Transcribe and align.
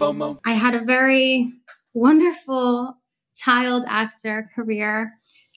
FOMO. 0.00 0.40
I 0.46 0.52
had 0.52 0.74
a 0.74 0.82
very 0.82 1.52
wonderful 1.92 2.96
child 3.36 3.84
actor 3.86 4.48
career 4.54 5.12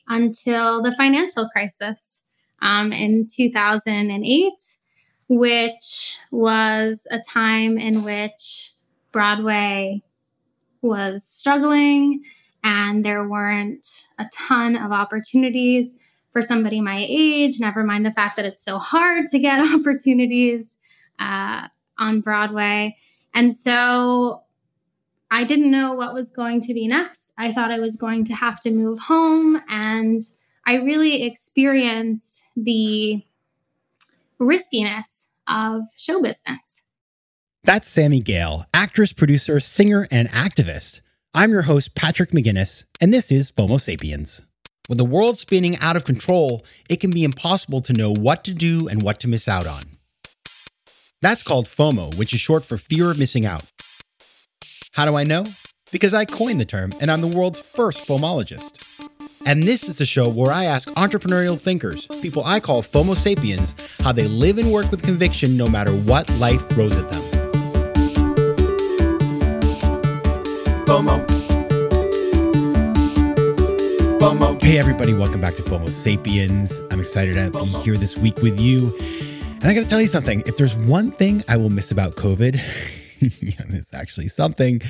until 0.09 0.81
the 0.81 0.93
financial 0.97 1.47
crisis 1.47 2.21
um, 2.61 2.91
in 2.91 3.25
2008, 3.25 4.51
which 5.29 6.17
was 6.29 7.07
a 7.09 7.19
time 7.19 7.77
in 7.77 8.03
which 8.03 8.73
Broadway 9.13 10.01
was 10.81 11.23
struggling 11.23 12.21
and 12.65 13.05
there 13.05 13.25
weren't 13.25 14.09
a 14.19 14.25
ton 14.33 14.75
of 14.75 14.91
opportunities 14.91 15.95
for 16.31 16.41
somebody 16.41 16.81
my 16.81 17.05
age, 17.07 17.61
never 17.61 17.83
mind 17.83 18.05
the 18.05 18.11
fact 18.11 18.35
that 18.35 18.45
it's 18.45 18.63
so 18.63 18.77
hard 18.77 19.27
to 19.27 19.39
get 19.39 19.73
opportunities 19.73 20.75
uh, 21.17 21.67
on 21.97 22.19
Broadway. 22.19 22.97
And 23.33 23.55
so 23.55 24.43
I 25.31 25.43
didn't 25.43 25.71
know 25.71 25.93
what 25.93 26.13
was 26.13 26.29
going 26.29 26.61
to 26.61 26.73
be 26.73 26.87
next. 26.87 27.33
I 27.37 27.51
thought 27.51 27.71
I 27.71 27.79
was 27.79 27.95
going 27.95 28.23
to 28.25 28.33
have 28.33 28.61
to 28.61 28.71
move 28.71 28.99
home, 28.99 29.61
and 29.67 30.21
I 30.65 30.75
really 30.75 31.23
experienced 31.23 32.43
the 32.55 33.23
riskiness 34.39 35.29
of 35.47 35.83
show 35.97 36.21
business. 36.21 36.83
That's 37.63 37.87
Sami 37.87 38.19
Gayle, 38.19 38.65
actress, 38.73 39.13
producer, 39.13 39.59
singer, 39.59 40.07
and 40.11 40.29
activist. 40.29 41.01
I'm 41.33 41.51
your 41.51 41.63
host, 41.63 41.95
Patrick 41.95 42.31
McGinnis, 42.31 42.85
and 43.01 43.13
this 43.13 43.31
is 43.31 43.51
FOMO 43.51 43.79
Sapiens. 43.79 44.41
When 44.87 44.97
the 44.97 45.05
world's 45.05 45.39
spinning 45.39 45.77
out 45.77 45.95
of 45.95 46.03
control, 46.03 46.63
it 46.89 46.99
can 46.99 47.09
be 47.09 47.23
impossible 47.23 47.81
to 47.81 47.93
know 47.93 48.11
what 48.11 48.43
to 48.43 48.53
do 48.53 48.87
and 48.87 49.01
what 49.01 49.19
to 49.21 49.27
miss 49.27 49.47
out 49.47 49.65
on. 49.65 49.92
That's 51.23 51.41
called 51.41 51.67
FOMO, 51.69 52.17
which 52.17 52.33
is 52.33 52.41
short 52.41 52.65
for 52.65 52.77
fear 52.77 53.09
of 53.09 53.17
missing 53.17 53.45
out. 53.45 53.63
How 54.91 55.05
do 55.05 55.15
I 55.15 55.23
know? 55.23 55.45
Because 55.89 56.13
I 56.13 56.25
coined 56.25 56.59
the 56.59 56.65
term 56.65 56.91
and 56.99 57.09
I'm 57.09 57.21
the 57.21 57.29
world's 57.29 57.61
first 57.61 58.05
FOMologist. 58.05 59.07
And 59.45 59.63
this 59.63 59.87
is 59.87 59.97
the 59.97 60.05
show 60.05 60.29
where 60.29 60.51
I 60.51 60.65
ask 60.65 60.89
entrepreneurial 60.89 61.57
thinkers, 61.57 62.07
people 62.21 62.43
I 62.43 62.59
call 62.59 62.83
FOMO 62.83 63.15
sapiens, 63.15 63.73
how 64.01 64.11
they 64.11 64.27
live 64.27 64.57
and 64.57 64.69
work 64.69 64.91
with 64.91 65.01
conviction 65.01 65.55
no 65.55 65.65
matter 65.65 65.93
what 65.93 66.29
life 66.39 66.67
throws 66.67 67.01
at 67.01 67.09
them. 67.09 67.21
FOMO. 70.83 71.25
FOMO. 74.19 74.61
Hey, 74.61 74.77
everybody, 74.77 75.13
welcome 75.13 75.39
back 75.39 75.55
to 75.55 75.61
FOMO 75.61 75.89
Sapiens. 75.89 76.81
I'm 76.91 76.99
excited 76.99 77.35
to 77.35 77.49
be 77.49 77.69
here 77.83 77.95
this 77.95 78.17
week 78.17 78.39
with 78.39 78.59
you. 78.59 78.93
And 79.63 79.71
I 79.71 79.75
got 79.75 79.83
to 79.83 79.89
tell 79.89 80.01
you 80.01 80.09
something 80.09 80.43
if 80.45 80.57
there's 80.57 80.75
one 80.77 81.11
thing 81.11 81.41
I 81.47 81.55
will 81.55 81.69
miss 81.69 81.91
about 81.91 82.17
COVID, 82.17 82.59
it's 83.21 83.93
actually 83.93 84.27
something, 84.27 84.81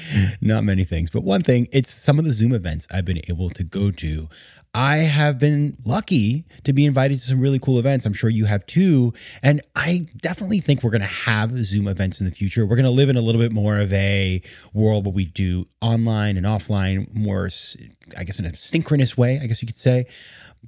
not 0.41 0.63
many 0.63 0.83
things, 0.83 1.11
but 1.11 1.23
one 1.23 1.43
thing, 1.43 1.67
it's 1.71 1.93
some 1.93 2.17
of 2.17 2.25
the 2.25 2.31
Zoom 2.31 2.53
events 2.53 2.87
I've 2.89 3.05
been 3.05 3.21
able 3.29 3.51
to 3.51 3.63
go 3.63 3.91
to. 3.91 4.29
I 4.73 4.97
have 4.97 5.37
been 5.37 5.77
lucky 5.85 6.45
to 6.63 6.73
be 6.73 6.87
invited 6.87 7.19
to 7.19 7.27
some 7.27 7.39
really 7.39 7.59
cool 7.59 7.77
events. 7.77 8.07
I'm 8.07 8.13
sure 8.13 8.31
you 8.31 8.45
have 8.45 8.65
too. 8.65 9.13
And 9.43 9.61
I 9.75 10.07
definitely 10.17 10.59
think 10.59 10.81
we're 10.81 10.89
going 10.89 11.01
to 11.01 11.07
have 11.07 11.51
Zoom 11.65 11.87
events 11.87 12.19
in 12.19 12.25
the 12.25 12.31
future. 12.31 12.65
We're 12.65 12.75
going 12.75 12.85
to 12.85 12.89
live 12.89 13.09
in 13.09 13.15
a 13.15 13.21
little 13.21 13.39
bit 13.39 13.51
more 13.51 13.79
of 13.79 13.93
a 13.93 14.41
world 14.73 15.05
where 15.05 15.13
we 15.13 15.25
do 15.25 15.67
online 15.81 16.35
and 16.35 16.47
offline 16.47 17.13
more, 17.13 17.47
I 18.17 18.23
guess, 18.23 18.39
in 18.39 18.45
a 18.45 18.55
synchronous 18.55 19.15
way, 19.15 19.39
I 19.39 19.45
guess 19.45 19.61
you 19.61 19.67
could 19.67 19.77
say 19.77 20.07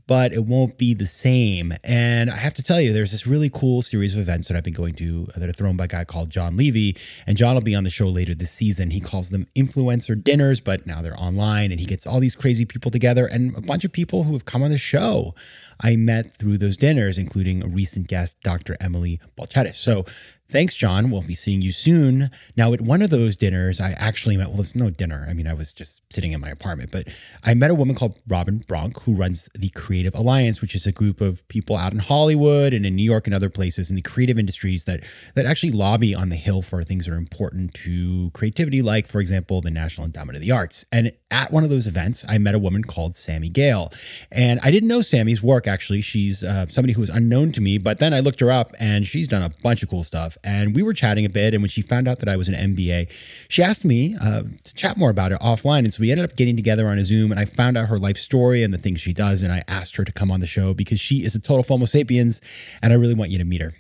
but 0.08 0.34
it 0.34 0.46
won't 0.46 0.78
be 0.78 0.94
the 0.94 1.06
same. 1.06 1.74
And 1.84 2.30
I 2.30 2.36
have 2.36 2.54
to 2.56 2.64
tell 2.64 2.80
you, 2.80 2.94
there's 2.94 3.12
this 3.12 3.26
really 3.26 3.50
cool 3.50 3.82
series 3.82 4.14
of 4.14 4.22
events 4.22 4.48
that 4.48 4.58
I've 4.58 4.64
been 4.64 4.74
going 4.74 4.96
to 4.96 5.28
uh, 5.36 5.40
that 5.40 5.50
are 5.50 5.54
thrown 5.54 5.78
by 5.78 5.86
a 5.86 5.88
guy 5.88 6.06
called 6.06 6.30
Jon 6.30 6.58
Levy. 6.58 6.96
And 7.26 7.38
Jon 7.38 7.56
will 7.56 7.62
be 7.62 7.76
on 7.76 7.84
the 7.84 7.90
show 7.90 8.08
later 8.08 8.36
this 8.36 8.52
season. 8.52 8.92
He 8.92 9.00
calls 9.00 9.30
them 9.30 9.48
influencer 9.56 10.22
dinners, 10.22 10.60
but 10.60 10.86
now 10.86 11.02
they're 11.02 11.20
online 11.20 11.72
and 11.72 11.80
he 11.80 11.86
gets 11.86 12.06
all 12.06 12.20
these 12.20 12.36
crazy 12.36 12.66
people 12.66 12.92
together 12.92 13.26
and 13.26 13.56
a 13.58 13.62
bunch 13.62 13.84
of 13.84 13.92
people 13.92 14.24
who 14.24 14.34
have 14.34 14.46
come 14.46 14.64
on 14.64 14.70
the 14.70 14.78
show. 14.78 15.34
I 15.82 15.96
met 15.96 16.36
through 16.38 16.58
those 16.58 16.78
dinners, 16.78 17.18
including 17.18 17.64
a 17.64 17.68
recent 17.68 18.08
guest, 18.08 18.38
Dr. 18.44 18.78
Emily 18.80 19.20
Balcetis. 19.38 19.76
So 19.76 20.06
Thanks, 20.48 20.76
Jon. 20.76 21.10
We'll 21.10 21.24
be 21.24 21.34
seeing 21.34 21.64
you 21.64 21.72
soon. 21.72 22.30
Now, 22.56 22.72
at 22.74 22.80
one 22.80 23.02
of 23.02 23.10
those 23.10 23.36
dinners, 23.36 23.82
I 23.82 23.94
actually 23.94 24.38
met, 24.38 24.52
well, 24.52 24.62
it's 24.62 24.76
no 24.76 24.92
dinner. 24.92 25.26
I 25.28 25.34
mean, 25.34 25.48
I 25.48 25.56
was 25.56 25.74
just 25.74 26.02
sitting 26.14 26.34
in 26.34 26.40
my 26.40 26.50
apartment, 26.50 26.92
but 26.92 27.08
I 27.44 27.56
met 27.56 27.72
a 27.72 27.76
woman 27.76 27.96
called 27.96 28.20
Robin 28.28 28.60
Bronk 28.68 29.02
who 29.02 29.16
runs 29.16 29.50
the 29.56 29.70
Creative 29.70 30.14
Alliance, 30.14 30.62
which 30.62 30.76
is 30.76 30.86
a 30.86 30.92
group 30.92 31.20
of 31.20 31.46
people 31.48 31.76
out 31.76 31.94
in 31.94 31.98
Hollywood 31.98 32.74
and 32.74 32.86
in 32.86 32.96
New 32.96 33.04
York 33.04 33.26
and 33.26 33.34
other 33.34 33.50
places 33.50 33.90
in 33.90 33.96
the 33.96 34.04
creative 34.04 34.38
industries 34.38 34.86
that, 34.86 35.04
that 35.34 35.48
actually 35.48 35.72
lobby 35.72 36.14
on 36.14 36.30
the 36.30 36.36
Hill 36.36 36.62
for 36.62 36.84
things 36.84 37.06
that 37.06 37.14
are 37.14 37.18
important 37.18 37.74
to 37.74 38.30
creativity, 38.36 38.84
like, 38.84 39.08
for 39.08 39.20
example, 39.22 39.62
the 39.62 39.72
National 39.72 40.06
Endowment 40.06 40.36
of 40.36 40.44
the 40.44 40.52
Arts. 40.52 40.86
And 40.92 41.12
at 41.32 41.52
one 41.52 41.64
of 41.64 41.72
those 41.72 41.88
events, 41.88 42.24
I 42.30 42.38
met 42.38 42.54
a 42.54 42.60
woman 42.60 42.84
called 42.84 43.16
Sami 43.16 43.50
Gayle. 43.50 43.92
And 44.32 44.60
I 44.62 44.70
didn't 44.70 44.90
know 44.90 45.02
Sami's 45.02 45.42
work, 45.42 45.68
actually. 45.68 46.02
She's 46.02 46.44
uh, 46.44 46.68
somebody 46.68 46.94
who 46.94 47.02
was 47.02 47.10
unknown 47.10 47.52
to 47.54 47.62
me, 47.62 47.80
but 47.80 47.98
then 47.98 48.14
I 48.14 48.20
looked 48.20 48.42
her 48.42 48.52
up 48.52 48.74
and 48.80 49.08
she's 49.08 49.28
done 49.28 49.42
a 49.42 49.50
bunch 49.64 49.82
of 49.82 49.90
cool 49.90 50.04
stuff 50.04 50.35
and 50.44 50.76
we 50.76 50.84
were 50.84 50.94
chatting 50.94 51.26
a 51.26 51.30
bit. 51.30 51.54
And 51.54 51.62
when 51.62 51.70
she 51.70 51.82
found 51.82 52.08
out 52.08 52.20
that 52.20 52.30
I 52.30 52.36
was 52.36 52.48
an 52.48 52.76
MBA, 52.76 53.10
she 53.48 53.64
asked 53.64 53.86
me 53.86 54.16
uh, 54.22 54.44
to 54.64 54.74
chat 54.74 54.98
more 54.98 55.10
about 55.10 55.32
it 55.32 55.40
offline. 55.40 55.80
And 55.80 55.94
so 55.94 56.02
we 56.02 56.12
ended 56.12 56.30
up 56.30 56.36
getting 56.36 56.56
together 56.56 56.88
on 56.88 56.98
a 56.98 57.06
Zoom, 57.06 57.32
and 57.32 57.40
I 57.40 57.46
found 57.46 57.78
out 57.78 57.88
her 57.90 57.98
life 57.98 58.18
story 58.18 58.64
and 58.64 58.74
the 58.74 58.78
things 58.78 59.02
she 59.02 59.14
does. 59.14 59.44
And 59.44 59.52
I 59.52 59.64
asked 59.68 59.96
her 59.96 60.04
to 60.04 60.12
come 60.12 60.32
on 60.32 60.40
the 60.40 60.48
show 60.48 60.74
because 60.74 61.00
she 61.00 61.24
is 61.24 61.36
a 61.36 61.40
total 61.40 61.64
FOMO 61.64 61.88
sapiens, 61.88 62.42
and 62.82 62.94
I 62.94 62.96
really 62.96 63.16
want 63.16 63.32
you 63.32 63.38
to 63.38 63.46
meet 63.46 63.62
her. 63.62 63.74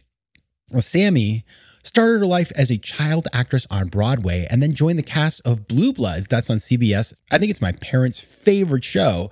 Well, 0.71 0.81
Sami 0.81 1.45
started 1.85 2.19
her 2.19 2.25
life 2.25 2.51
as 2.55 2.71
a 2.71 2.77
child 2.77 3.27
actress 3.31 3.67
on 3.69 3.87
Broadway 3.87 4.47
and 4.49 4.61
then 4.61 4.73
joined 4.73 4.97
the 4.97 5.03
cast 5.03 5.41
of 5.45 5.67
Blue 5.67 5.93
Bloods. 5.93 6.27
That's 6.27 6.49
on 6.49 6.57
CBS. 6.57 7.13
I 7.31 7.37
think 7.37 7.51
it's 7.51 7.61
my 7.61 7.73
parents' 7.73 8.19
favorite 8.19 8.83
show. 8.83 9.29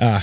Uh, 0.00 0.20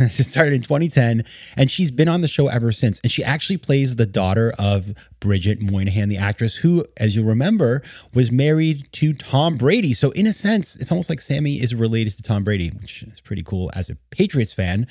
she 0.10 0.22
started 0.22 0.54
in 0.54 0.62
2010, 0.62 1.24
and 1.56 1.70
she's 1.70 1.90
been 1.90 2.08
on 2.08 2.20
the 2.20 2.28
show 2.28 2.48
ever 2.48 2.72
since. 2.72 3.00
And 3.00 3.10
she 3.10 3.22
actually 3.22 3.58
plays 3.58 3.96
the 3.96 4.06
daughter 4.06 4.52
of 4.58 4.94
Bridget 5.20 5.60
Moynahan, 5.60 6.08
the 6.08 6.16
actress 6.16 6.56
who, 6.56 6.84
as 6.96 7.14
you 7.14 7.22
remember, 7.22 7.82
was 8.14 8.32
married 8.32 8.88
to 8.92 9.12
Tom 9.12 9.56
Brady. 9.56 9.92
So, 9.92 10.10
in 10.12 10.26
a 10.26 10.32
sense, 10.32 10.76
it's 10.76 10.90
almost 10.90 11.10
like 11.10 11.20
Sami 11.20 11.60
is 11.60 11.74
related 11.74 12.16
to 12.16 12.22
Tom 12.22 12.42
Brady, 12.42 12.70
which 12.70 13.02
is 13.02 13.20
pretty 13.20 13.42
cool 13.42 13.70
as 13.74 13.90
a 13.90 13.96
Patriots 14.10 14.54
fan. 14.54 14.86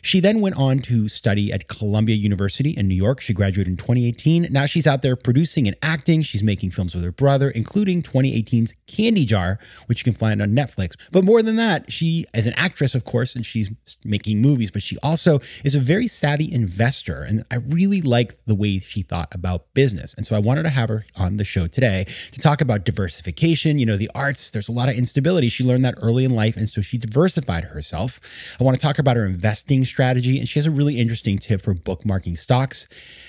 She 0.00 0.20
then 0.20 0.40
went 0.40 0.56
on 0.56 0.78
to 0.80 1.08
study 1.08 1.52
at 1.52 1.68
Columbia 1.68 2.16
University 2.16 2.70
in 2.70 2.88
New 2.88 2.94
York. 2.94 3.20
She 3.20 3.32
graduated 3.32 3.72
in 3.72 3.76
2018. 3.76 4.48
Now 4.50 4.66
she's 4.66 4.86
out 4.86 5.02
there 5.02 5.16
producing 5.16 5.66
and 5.66 5.76
acting. 5.82 6.22
She's 6.22 6.42
making 6.42 6.70
films 6.70 6.94
with 6.94 7.02
her 7.02 7.12
brother, 7.12 7.50
including 7.50 8.02
2018's 8.02 8.74
Candy 8.86 9.24
Jar, 9.24 9.58
which 9.86 10.00
you 10.00 10.04
can 10.04 10.18
find 10.18 10.40
on 10.40 10.50
Netflix. 10.50 10.96
But 11.10 11.24
more 11.24 11.42
than 11.42 11.56
that, 11.56 11.92
she 11.92 12.24
is 12.34 12.46
an 12.46 12.54
actress, 12.56 12.94
of 12.94 13.04
course, 13.04 13.34
and 13.34 13.44
she's 13.44 13.70
making 14.04 14.40
movies, 14.40 14.70
but 14.70 14.82
she 14.82 14.98
also 15.02 15.40
is 15.64 15.74
a 15.74 15.80
very 15.80 16.08
savvy 16.08 16.52
investor. 16.52 17.22
And 17.22 17.44
I 17.50 17.56
really 17.56 18.00
like 18.00 18.36
the 18.46 18.54
way 18.54 18.78
she 18.80 19.02
thought 19.02 19.28
about 19.32 19.72
business. 19.74 20.14
And 20.14 20.26
so 20.26 20.36
I 20.36 20.38
wanted 20.38 20.62
to 20.64 20.68
have 20.70 20.88
her 20.88 21.04
on 21.16 21.36
the 21.36 21.44
show 21.44 21.66
today 21.66 22.06
to 22.32 22.40
talk 22.40 22.60
about 22.60 22.84
diversification. 22.84 23.78
You 23.78 23.86
know, 23.86 23.96
the 23.96 24.10
arts, 24.14 24.50
there's 24.50 24.68
a 24.68 24.72
lot 24.72 24.88
of 24.88 24.94
instability. 24.94 25.48
She 25.48 25.64
learned 25.64 25.84
that 25.84 25.94
early 25.98 26.24
in 26.24 26.34
life. 26.34 26.56
And 26.56 26.68
so 26.68 26.80
she 26.80 26.98
diversified 26.98 27.64
herself. 27.64 28.20
I 28.60 28.64
want 28.64 28.78
to 28.78 28.84
talk 28.84 28.98
about 28.98 29.16
her 29.16 29.26
investing 29.26 29.84
strategy. 29.84 30.38
And 30.38 30.48
she 30.48 30.58
has 30.58 30.66
a 30.66 30.70
really 30.70 30.98
interesting 30.98 31.38
tip 31.38 31.62
for 31.62 31.74
bookmarking 31.74 32.38
stocks. 32.38 32.86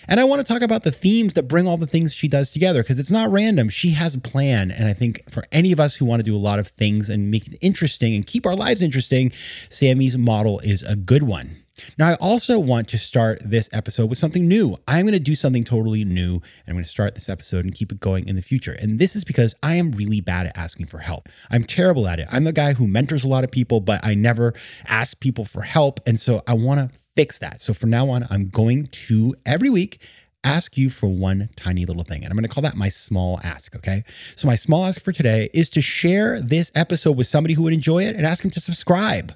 And 0.08 0.20
I 0.20 0.24
want 0.24 0.46
to 0.46 0.48
talk 0.48 0.62
about 0.62 0.84
the 0.84 0.92
themes 0.92 1.34
that 1.34 1.44
bring 1.44 1.68
all 1.68 1.78
the 1.78 1.88
things 1.88 2.14
she 2.14 2.28
does 2.28 2.52
together 2.52 2.84
because 2.84 3.00
it's 3.00 3.12
not 3.12 3.32
random. 3.32 3.70
She 3.70 3.92
has 3.92 4.16
a 4.16 4.20
plan. 4.20 4.72
And 4.72 4.88
I 4.88 4.94
think 4.94 5.30
for 5.30 5.46
any 5.52 5.72
of 5.72 5.80
us 5.80 5.96
who 5.96 6.06
want 6.06 6.20
to 6.20 6.24
do 6.24 6.36
a 6.36 6.38
lot 6.38 6.60
of 6.60 6.68
things 6.68 7.10
and 7.10 7.32
make 7.32 7.48
it 7.48 7.58
interesting 7.62 8.16
and 8.16 8.26
keep 8.26 8.46
our 8.46 8.56
lives 8.56 8.82
interesting, 8.82 9.32
Sami's 9.70 10.18
model 10.18 10.43
is 10.64 10.84
a 10.84 10.96
good 10.96 11.24
one. 11.24 11.64
Now, 11.98 12.10
I 12.10 12.16
also 12.16 12.60
want 12.60 12.88
to 12.90 13.00
start 13.00 13.40
this 13.44 13.68
episode 13.74 14.08
with 14.08 14.20
something 14.20 14.48
new. 14.48 14.78
I'm 14.88 15.06
going 15.06 15.14
to 15.14 15.20
do 15.20 15.34
something 15.34 15.64
totally 15.64 16.06
new, 16.06 16.36
and 16.36 16.44
I'm 16.68 16.76
going 16.76 16.84
to 16.84 16.90
start 16.90 17.16
this 17.16 17.30
episode 17.30 17.66
and 17.66 17.74
keep 17.74 17.92
it 17.92 18.00
going 18.00 18.28
in 18.28 18.36
the 18.36 18.44
future. 18.44 18.74
And 18.74 19.00
this 19.00 19.16
is 19.16 19.24
because 19.24 19.56
I 19.64 19.76
am 19.76 19.92
really 19.92 20.22
bad 20.22 20.46
at 20.46 20.58
asking 20.58 20.86
for 20.86 21.00
help. 21.00 21.30
I'm 21.50 21.64
terrible 21.64 22.08
at 22.08 22.20
it. 22.20 22.28
I'm 22.32 22.44
the 22.44 22.54
guy 22.54 22.74
who 22.74 22.86
mentors 22.86 23.24
a 23.24 23.28
lot 23.28 23.44
of 23.44 23.52
people, 23.52 23.80
but 23.80 24.06
I 24.06 24.14
never 24.14 24.54
ask 24.86 25.20
people 25.20 25.46
for 25.46 25.64
help. 25.64 26.00
And 26.06 26.20
so 26.20 26.44
I 26.46 26.54
want 26.54 26.80
to 26.80 26.98
fix 27.16 27.40
that. 27.40 27.60
So 27.60 27.74
from 27.74 27.90
now 27.90 28.10
on, 28.10 28.28
I'm 28.30 28.50
going 28.50 28.88
to 28.88 29.36
every 29.46 29.70
week 29.70 30.00
ask 30.44 30.78
you 30.78 30.90
for 30.90 31.08
one 31.08 31.50
tiny 31.56 31.86
little 31.86 32.04
thing. 32.04 32.24
And 32.24 32.32
I'm 32.32 32.36
going 32.36 32.48
to 32.48 32.54
call 32.54 32.64
that 32.64 32.76
my 32.76 32.90
small 32.90 33.40
ask. 33.44 33.76
Okay. 33.76 34.04
So, 34.36 34.48
my 34.48 34.56
small 34.56 34.86
ask 34.86 35.02
for 35.02 35.12
today 35.12 35.50
is 35.54 35.70
to 35.70 35.82
share 35.82 36.42
this 36.42 36.72
episode 36.76 37.18
with 37.18 37.28
somebody 37.28 37.54
who 37.54 37.64
would 37.64 37.74
enjoy 37.74 38.04
it 38.04 38.16
and 38.16 38.26
ask 38.26 38.42
them 38.42 38.52
to 38.52 38.60
subscribe. 38.60 39.34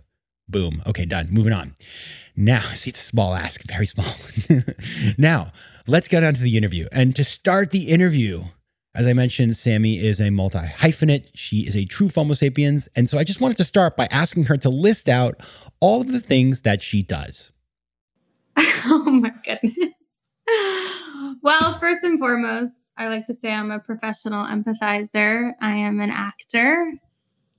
Boom. 0.49 0.81
Okay, 0.87 1.05
done. 1.05 1.27
Moving 1.29 1.53
on. 1.53 1.75
Now, 2.35 2.61
see, 2.75 2.89
it's 2.89 3.01
a 3.01 3.05
small 3.05 3.33
ask, 3.33 3.63
very 3.63 3.85
small. 3.85 4.13
now, 5.17 5.51
let's 5.87 6.07
get 6.07 6.23
on 6.23 6.33
to 6.33 6.41
the 6.41 6.57
interview. 6.57 6.87
And 6.91 7.15
to 7.15 7.23
start 7.23 7.71
the 7.71 7.89
interview, 7.89 8.43
as 8.95 9.07
I 9.07 9.13
mentioned, 9.13 9.57
Sami 9.57 9.99
is 9.99 10.21
a 10.21 10.29
multi 10.29 10.59
hyphenate. 10.59 11.27
She 11.35 11.67
is 11.67 11.75
a 11.75 11.85
true 11.85 12.09
Homo 12.09 12.33
sapiens. 12.33 12.87
And 12.95 13.09
so 13.09 13.17
I 13.17 13.23
just 13.23 13.41
wanted 13.41 13.57
to 13.57 13.63
start 13.63 13.97
by 13.97 14.07
asking 14.09 14.45
her 14.45 14.57
to 14.57 14.69
list 14.69 15.09
out 15.09 15.41
all 15.79 16.01
of 16.01 16.11
the 16.11 16.19
things 16.19 16.61
that 16.61 16.81
she 16.81 17.03
does. 17.03 17.51
Oh 18.89 18.99
my 18.99 19.33
goodness. 19.43 20.13
Well, 21.41 21.77
first 21.77 22.05
and 22.05 22.17
foremost, 22.17 22.71
I 22.95 23.09
like 23.09 23.25
to 23.25 23.33
say 23.33 23.51
I'm 23.51 23.69
a 23.69 23.79
professional 23.79 24.45
empathizer. 24.45 25.53
I 25.59 25.75
am 25.75 25.99
an 25.99 26.09
actor. 26.09 26.93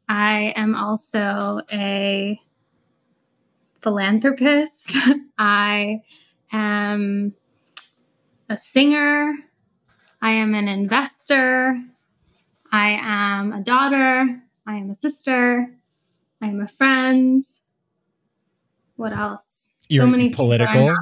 I 0.08 0.54
am 0.56 0.74
also 0.74 1.60
a 1.70 2.40
philanthropist. 3.88 4.96
I 5.38 6.02
am 6.52 7.34
a 8.50 8.58
singer. 8.58 9.32
I 10.20 10.32
am 10.32 10.54
an 10.54 10.68
investor. 10.68 11.82
I 12.70 12.98
am 13.00 13.52
a 13.52 13.62
daughter. 13.62 14.42
I 14.66 14.74
am 14.74 14.90
a 14.90 14.94
sister. 14.94 15.74
I 16.42 16.48
am 16.48 16.60
a 16.60 16.68
friend. 16.68 17.42
What 18.96 19.14
else? 19.14 19.70
You're 19.88 20.04
so 20.04 20.10
many 20.10 20.28
political. 20.34 20.94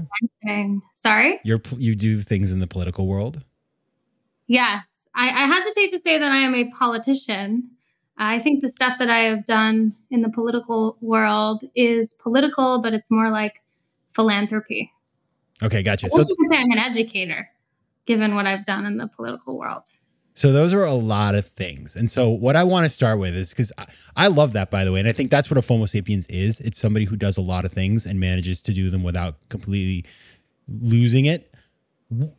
Sorry. 0.95 1.41
You're 1.43 1.63
you 1.77 1.97
do 1.97 2.21
things 2.21 2.53
in 2.53 2.61
the 2.61 2.69
political 2.69 3.09
world. 3.09 3.43
Yes, 4.47 5.09
I, 5.13 5.27
I 5.27 5.47
hesitate 5.53 5.91
to 5.91 5.99
say 5.99 6.19
that 6.19 6.31
I 6.31 6.37
am 6.37 6.55
a 6.55 6.71
politician. 6.71 7.71
I 8.19 8.39
think 8.39 8.63
the 8.63 8.69
stuff 8.69 8.99
that 8.99 9.11
I 9.11 9.21
have 9.21 9.45
done 9.45 9.95
in 10.11 10.23
the 10.23 10.31
political 10.31 10.97
world 11.01 11.65
is 11.75 12.15
political, 12.15 12.81
but 12.81 12.95
it's 12.95 13.11
more 13.11 13.31
like 13.31 13.63
philanthropy. 14.13 14.93
Okay, 15.63 15.83
gotcha. 15.83 16.09
So, 16.11 16.23
say 16.23 16.57
I'm 16.57 16.71
an 16.71 16.79
educator, 16.79 17.49
given 18.07 18.35
what 18.35 18.47
I've 18.47 18.65
done 18.65 18.87
in 18.87 18.97
the 18.97 19.07
political 19.07 19.59
world. 19.59 19.83
So 20.37 20.53
those 20.53 20.75
are 20.75 20.85
a 20.85 20.93
lot 20.93 21.35
of 21.35 21.47
things. 21.47 21.97
And 21.97 22.11
so 22.11 22.29
what 22.29 22.57
I 22.57 22.65
want 22.65 22.85
to 22.85 22.91
start 22.91 23.19
with 23.19 23.35
is 23.35 23.51
because 23.51 23.73
I, 23.79 23.87
I, 24.17 24.27
love 24.27 24.53
that, 24.53 24.71
by 24.71 24.85
the 24.85 24.93
way. 24.93 25.01
And 25.01 25.09
I 25.09 25.13
think 25.13 25.31
that's 25.31 25.51
what 25.51 25.57
a 25.57 25.63
Fomo 25.63 25.89
sapiens 25.89 26.27
is. 26.27 26.61
It's 26.61 26.79
somebody 26.79 27.07
who 27.07 27.17
does 27.17 27.39
a 27.39 27.41
lot 27.41 27.65
of 27.65 27.73
things 27.73 28.05
and 28.05 28.21
manages 28.21 28.61
to 28.63 28.75
do 28.75 28.91
them 28.91 29.03
without 29.03 29.37
completely 29.49 30.05
losing 30.69 31.25
it. 31.25 31.55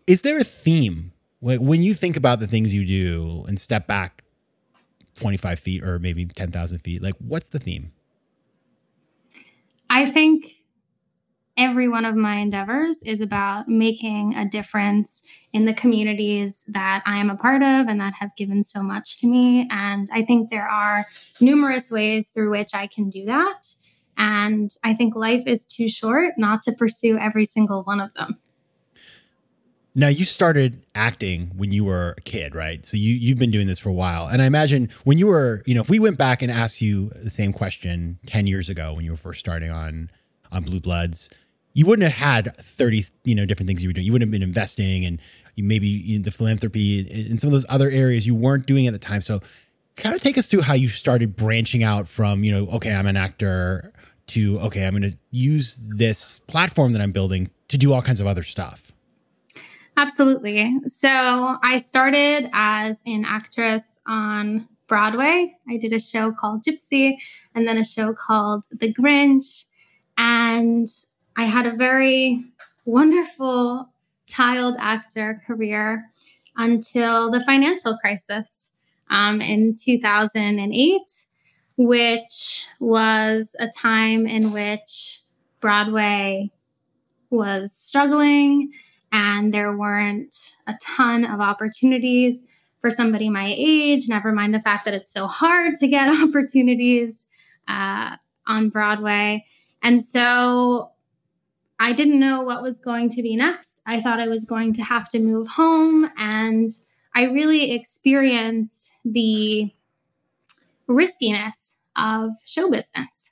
Is 0.06 0.22
there 0.22 0.38
a 0.38 0.44
theme? 0.44 1.12
When 1.40 1.82
you 1.82 1.96
think 1.96 2.18
about 2.18 2.40
the 2.40 2.46
things 2.46 2.72
you 2.72 2.86
do 2.86 3.44
and 3.48 3.60
step 3.60 3.88
back 3.88 4.24
25 5.18 5.60
feet 5.60 5.84
or 5.84 6.00
maybe 6.00 6.26
10,000 6.26 6.80
feet, 6.80 7.02
like 7.02 7.16
what's 7.20 7.50
the 7.50 7.60
theme? 7.60 7.92
I 9.90 10.06
think 10.06 10.46
every 11.58 11.88
one 11.88 12.06
of 12.06 12.16
my 12.16 12.36
endeavors 12.36 13.02
is 13.04 13.20
about 13.20 13.68
making 13.68 14.36
a 14.36 14.48
difference 14.48 15.24
in 15.54 15.66
the 15.66 15.74
communities 15.74 16.64
that 16.68 17.02
I 17.06 17.18
am 17.18 17.30
a 17.30 17.36
part 17.36 17.64
of 17.64 17.88
and 17.88 18.00
that 18.00 18.14
have 18.14 18.36
given 18.36 18.64
so 18.64 18.84
much 18.84 19.18
to 19.20 19.28
me. 19.28 19.68
And 19.72 20.08
I 20.14 20.22
think 20.22 20.52
there 20.52 20.68
are 20.68 21.08
numerous 21.42 21.90
ways 21.90 22.30
through 22.30 22.52
which 22.52 22.76
I 22.76 22.86
can 22.86 23.10
do 23.10 23.26
that. 23.26 23.68
And 24.18 24.72
I 24.84 24.94
think 24.94 25.16
life 25.16 25.44
is 25.48 25.66
too 25.66 25.90
short 25.90 26.34
not 26.38 26.62
to 26.64 26.72
pursue 26.72 27.18
every 27.18 27.46
single 27.46 27.84
one 27.84 28.00
of 28.00 28.14
them. 28.14 28.40
Now 29.98 30.10
you 30.10 30.26
started 30.26 30.86
acting 30.94 31.52
when 31.56 31.72
you 31.72 31.84
were 31.84 32.14
a 32.18 32.22
kid, 32.22 32.54
right? 32.54 32.86
So 32.86 32.98
you 32.98 33.16
you've 33.16 33.40
been 33.40 33.50
doing 33.52 33.66
this 33.66 33.80
for 33.80 33.90
a 33.90 33.94
while. 33.94 34.28
And 34.28 34.44
I 34.44 34.46
imagine 34.46 34.90
when 35.06 35.18
you 35.18 35.26
were, 35.26 35.64
you 35.66 35.74
know, 35.74 35.82
if 35.82 35.90
we 35.90 35.98
went 35.98 36.20
back 36.20 36.44
and 36.44 36.52
asked 36.52 36.82
you 36.82 37.10
the 37.16 37.32
same 37.32 37.52
question 37.52 38.20
10 38.28 38.46
years 38.46 38.70
ago 38.70 38.94
when 38.94 39.04
you 39.04 39.12
were 39.12 39.18
first 39.18 39.40
starting 39.40 39.72
on 39.72 40.12
on 40.52 40.64
Blue 40.64 40.80
Bloods, 40.80 41.32
you 41.74 41.86
wouldn't 41.86 42.10
have 42.12 42.46
had 42.46 42.58
30 42.58 43.06
you 43.24 43.36
know 43.36 43.46
different 43.46 43.68
things 43.68 43.84
you 43.84 43.90
were 43.90 43.94
doing 43.94 44.06
you 44.06 44.12
wouldn't 44.12 44.28
have 44.28 44.32
been 44.32 44.48
investing 44.48 45.06
and 45.06 45.20
you 45.56 45.64
maybe 45.64 46.18
the 46.18 46.32
philanthropy 46.32 47.00
in 47.00 47.38
some 47.38 47.48
of 47.48 47.52
those 47.52 47.66
other 47.70 47.90
areas 47.90 48.26
you 48.26 48.34
weren't 48.34 48.66
doing 48.66 48.88
at 48.88 48.94
the 48.94 49.00
time 49.00 49.22
so 49.22 49.40
kind 49.96 50.16
of 50.16 50.22
take 50.22 50.38
us 50.38 50.48
through 50.48 50.62
how 50.62 50.74
you 50.74 50.88
started 50.88 51.36
branching 51.36 51.84
out 51.84 52.08
from 52.08 52.44
you 52.44 52.52
know 52.52 52.68
okay 52.72 52.94
i'm 52.96 53.06
an 53.06 53.16
actor 53.16 53.94
to 54.26 54.60
okay 54.60 54.88
i'm 54.88 54.98
going 54.98 55.12
to 55.12 55.18
use 55.30 55.80
this 55.88 56.40
platform 56.48 56.94
that 56.94 57.02
i'm 57.02 57.12
building 57.12 57.48
to 57.68 57.78
do 57.78 57.94
all 57.94 58.02
kinds 58.02 58.22
of 58.22 58.26
other 58.26 58.44
stuff 58.44 58.87
absolutely. 59.98 60.74
So 60.88 61.58
i 61.64 61.80
started 61.80 62.50
as 62.54 63.04
an 63.06 63.26
actress 63.26 64.00
on 64.08 64.68
broadway. 64.88 65.54
I 65.70 65.78
did 65.78 65.92
a 65.92 66.00
show 66.00 66.32
called 66.32 66.64
gypsy 66.64 67.18
and 67.54 67.68
then 67.68 67.78
a 67.78 67.84
show 67.84 68.14
called 68.14 68.66
the 68.72 68.94
grinch. 68.94 69.66
And 70.18 70.88
I 71.36 71.44
had 71.44 71.66
a 71.66 71.76
very 71.76 72.44
wonderful 72.86 73.90
child 74.26 74.78
actor 74.80 75.42
career 75.46 76.10
until 76.56 77.30
the 77.30 77.44
financial 77.44 77.98
crisis 77.98 78.70
um, 79.10 79.42
in 79.42 79.76
2008, 79.76 81.02
which 81.78 82.68
was 82.80 83.56
a 83.60 83.68
time 83.68 84.26
in 84.26 84.52
which 84.52 85.22
Broadway 85.60 86.52
was 87.30 87.74
struggling 87.74 88.72
and 89.12 89.54
there 89.54 89.76
weren't 89.76 90.58
a 90.68 90.76
ton 90.82 91.26
of 91.26 91.40
opportunities 91.40 92.44
for 92.80 92.92
somebody 92.92 93.30
my 93.30 93.54
age, 93.58 94.08
never 94.08 94.32
mind 94.32 94.54
the 94.54 94.62
fact 94.62 94.86
that 94.86 94.94
it's 94.94 95.12
so 95.12 95.28
hard 95.28 95.76
to 95.78 95.88
get 95.88 96.10
opportunities 96.22 97.26
uh, 97.68 98.16
on 98.46 98.70
Broadway. 98.70 99.46
And 99.82 100.04
so 100.04 100.92
I 101.80 101.94
didn't 101.94 102.20
know 102.20 102.42
what 102.42 102.64
was 102.64 102.80
going 102.80 103.10
to 103.10 103.22
be 103.22 103.36
next. 103.36 103.82
I 103.86 104.02
thought 104.02 104.20
I 104.20 104.28
was 104.28 104.46
going 104.46 104.74
to 104.74 104.84
have 104.84 105.10
to 105.10 105.20
move 105.20 105.48
home, 105.48 106.10
and 106.18 106.72
I 107.16 107.26
really 107.26 107.72
experienced 107.72 108.92
the 109.06 109.72
riskiness 110.88 111.78
of 111.96 112.32
show 112.46 112.70
business. 112.70 113.32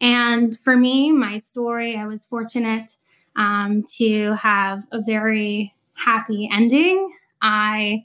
And 0.00 0.58
for 0.58 0.76
me, 0.76 1.12
my 1.12 1.38
story, 1.38 1.96
I 1.96 2.06
was 2.06 2.26
fortunate 2.26 2.92
um, 3.36 3.84
to 3.96 4.32
have 4.34 4.86
a 4.92 5.02
very 5.02 5.74
happy 5.94 6.48
ending. 6.52 7.12
I 7.42 8.04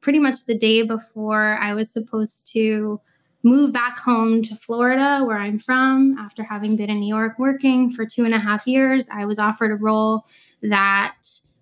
pretty 0.00 0.18
much 0.18 0.44
the 0.44 0.56
day 0.56 0.82
before 0.82 1.56
I 1.60 1.74
was 1.74 1.90
supposed 1.90 2.50
to 2.52 3.00
move 3.42 3.72
back 3.72 3.98
home 3.98 4.42
to 4.42 4.56
Florida, 4.56 5.22
where 5.24 5.38
I'm 5.38 5.58
from, 5.58 6.16
after 6.18 6.42
having 6.42 6.76
been 6.76 6.90
in 6.90 7.00
New 7.00 7.14
York 7.14 7.38
working 7.38 7.90
for 7.90 8.06
two 8.06 8.24
and 8.24 8.34
a 8.34 8.38
half 8.38 8.66
years. 8.66 9.06
I 9.12 9.26
was 9.26 9.38
offered 9.38 9.70
a 9.70 9.76
role 9.76 10.26
that 10.62 11.16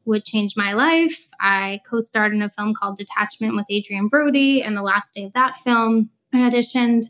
would 0.04 0.24
change 0.24 0.56
my 0.56 0.72
life. 0.72 1.28
I 1.40 1.80
co 1.88 2.00
starred 2.00 2.32
in 2.32 2.42
a 2.42 2.48
film 2.48 2.74
called 2.74 2.96
Detachment 2.96 3.54
with 3.54 3.66
Adrien 3.70 4.08
Brody. 4.08 4.62
And 4.62 4.76
the 4.76 4.82
last 4.82 5.14
day 5.14 5.24
of 5.24 5.32
that 5.34 5.56
film, 5.58 6.10
I 6.32 6.38
auditioned 6.38 7.06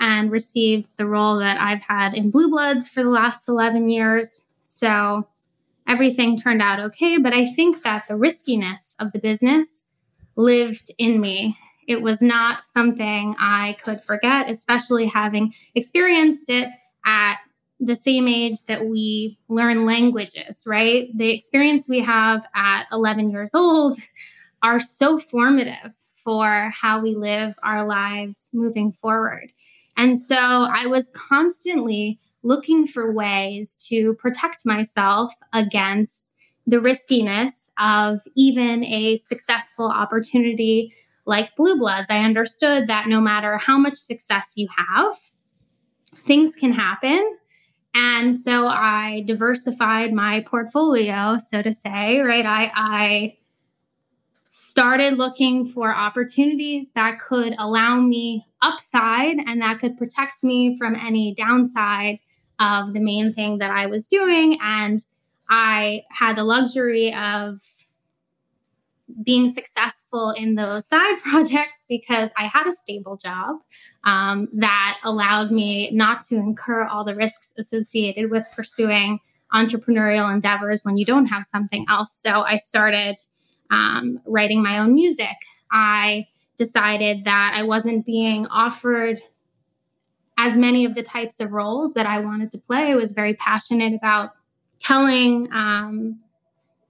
and 0.00 0.30
received 0.30 0.88
the 0.96 1.06
role 1.06 1.38
that 1.38 1.60
I've 1.60 1.82
had 1.82 2.14
in 2.14 2.30
Blue 2.30 2.48
Bloods 2.48 2.88
for 2.88 3.02
the 3.02 3.10
last 3.10 3.48
11 3.48 3.88
years. 3.88 4.46
So 4.64 5.28
everything 5.86 6.36
turned 6.36 6.62
out 6.62 6.80
okay. 6.80 7.18
But 7.18 7.32
I 7.32 7.46
think 7.46 7.82
that 7.82 8.06
the 8.08 8.16
riskiness 8.16 8.96
of 8.98 9.12
the 9.12 9.18
business 9.18 9.84
lived 10.36 10.90
in 10.98 11.20
me 11.20 11.56
it 11.86 12.02
was 12.02 12.22
not 12.22 12.60
something 12.60 13.34
I 13.38 13.76
could 13.82 14.02
forget, 14.02 14.50
especially 14.50 15.06
having 15.06 15.54
experienced 15.74 16.48
it 16.48 16.68
at 17.04 17.38
the 17.80 17.96
same 17.96 18.28
age 18.28 18.64
that 18.66 18.86
we 18.86 19.38
learn 19.48 19.84
languages, 19.84 20.62
right? 20.66 21.08
The 21.16 21.32
experience 21.32 21.88
we 21.88 22.00
have 22.00 22.46
at 22.54 22.86
11 22.92 23.30
years 23.30 23.54
old 23.54 23.98
are 24.62 24.78
so 24.78 25.18
formative 25.18 25.92
for 26.22 26.70
how 26.72 27.00
we 27.00 27.16
live 27.16 27.56
our 27.64 27.84
lives 27.84 28.48
moving 28.52 28.92
forward. 28.92 29.52
And 29.96 30.18
so 30.18 30.36
I 30.36 30.86
was 30.86 31.08
constantly 31.08 32.20
looking 32.42 32.86
for 32.86 33.12
ways 33.12 33.76
to 33.88 34.14
protect 34.14 34.66
myself 34.66 35.32
against 35.52 36.30
the 36.66 36.80
riskiness 36.80 37.70
of 37.78 38.20
even 38.36 38.84
a 38.84 39.16
successful 39.16 39.88
opportunity 39.88 40.94
like 41.24 41.54
Blue 41.56 41.78
Bloods, 41.78 42.08
I 42.10 42.24
understood 42.24 42.88
that 42.88 43.08
no 43.08 43.20
matter 43.20 43.56
how 43.56 43.78
much 43.78 43.96
success 43.96 44.54
you 44.56 44.68
have, 44.76 45.14
things 46.24 46.54
can 46.54 46.72
happen. 46.72 47.38
And 47.94 48.34
so 48.34 48.66
I 48.66 49.22
diversified 49.26 50.12
my 50.12 50.40
portfolio, 50.40 51.38
so 51.38 51.62
to 51.62 51.72
say, 51.72 52.20
right? 52.20 52.46
I, 52.46 52.72
I 52.74 53.38
started 54.46 55.18
looking 55.18 55.64
for 55.64 55.94
opportunities 55.94 56.90
that 56.94 57.18
could 57.18 57.54
allow 57.58 58.00
me 58.00 58.46
upside 58.60 59.36
and 59.46 59.60
that 59.60 59.78
could 59.78 59.96
protect 59.96 60.42
me 60.42 60.76
from 60.76 60.94
any 60.94 61.34
downside 61.34 62.18
of 62.58 62.92
the 62.92 63.00
main 63.00 63.32
thing 63.32 63.58
that 63.58 63.70
I 63.70 63.86
was 63.86 64.06
doing. 64.06 64.58
And 64.62 65.04
I 65.48 66.02
had 66.10 66.36
the 66.36 66.44
luxury 66.44 67.14
of 67.14 67.60
being 69.22 69.48
successful 69.50 70.30
in 70.30 70.54
those 70.54 70.86
side 70.86 71.18
projects 71.22 71.84
because 71.88 72.30
I 72.36 72.44
had 72.44 72.66
a 72.66 72.72
stable 72.72 73.16
job 73.16 73.56
um, 74.04 74.48
that 74.54 74.98
allowed 75.04 75.50
me 75.50 75.90
not 75.92 76.22
to 76.24 76.36
incur 76.36 76.86
all 76.86 77.04
the 77.04 77.14
risks 77.14 77.52
associated 77.58 78.30
with 78.30 78.44
pursuing 78.54 79.20
entrepreneurial 79.54 80.32
endeavors 80.32 80.80
when 80.82 80.96
you 80.96 81.04
don't 81.04 81.26
have 81.26 81.44
something 81.44 81.84
else. 81.88 82.18
So 82.18 82.42
I 82.42 82.56
started 82.56 83.16
um, 83.70 84.20
writing 84.26 84.62
my 84.62 84.78
own 84.78 84.94
music. 84.94 85.36
I 85.70 86.26
decided 86.56 87.24
that 87.24 87.52
I 87.54 87.62
wasn't 87.62 88.06
being 88.06 88.46
offered 88.46 89.20
as 90.44 90.56
many 90.56 90.84
of 90.84 90.96
the 90.96 91.02
types 91.04 91.38
of 91.38 91.52
roles 91.52 91.94
that 91.94 92.04
I 92.04 92.18
wanted 92.18 92.50
to 92.50 92.58
play. 92.58 92.90
I 92.90 92.96
was 92.96 93.12
very 93.12 93.34
passionate 93.34 93.94
about 93.94 94.32
telling 94.80 95.48
um, 95.52 96.18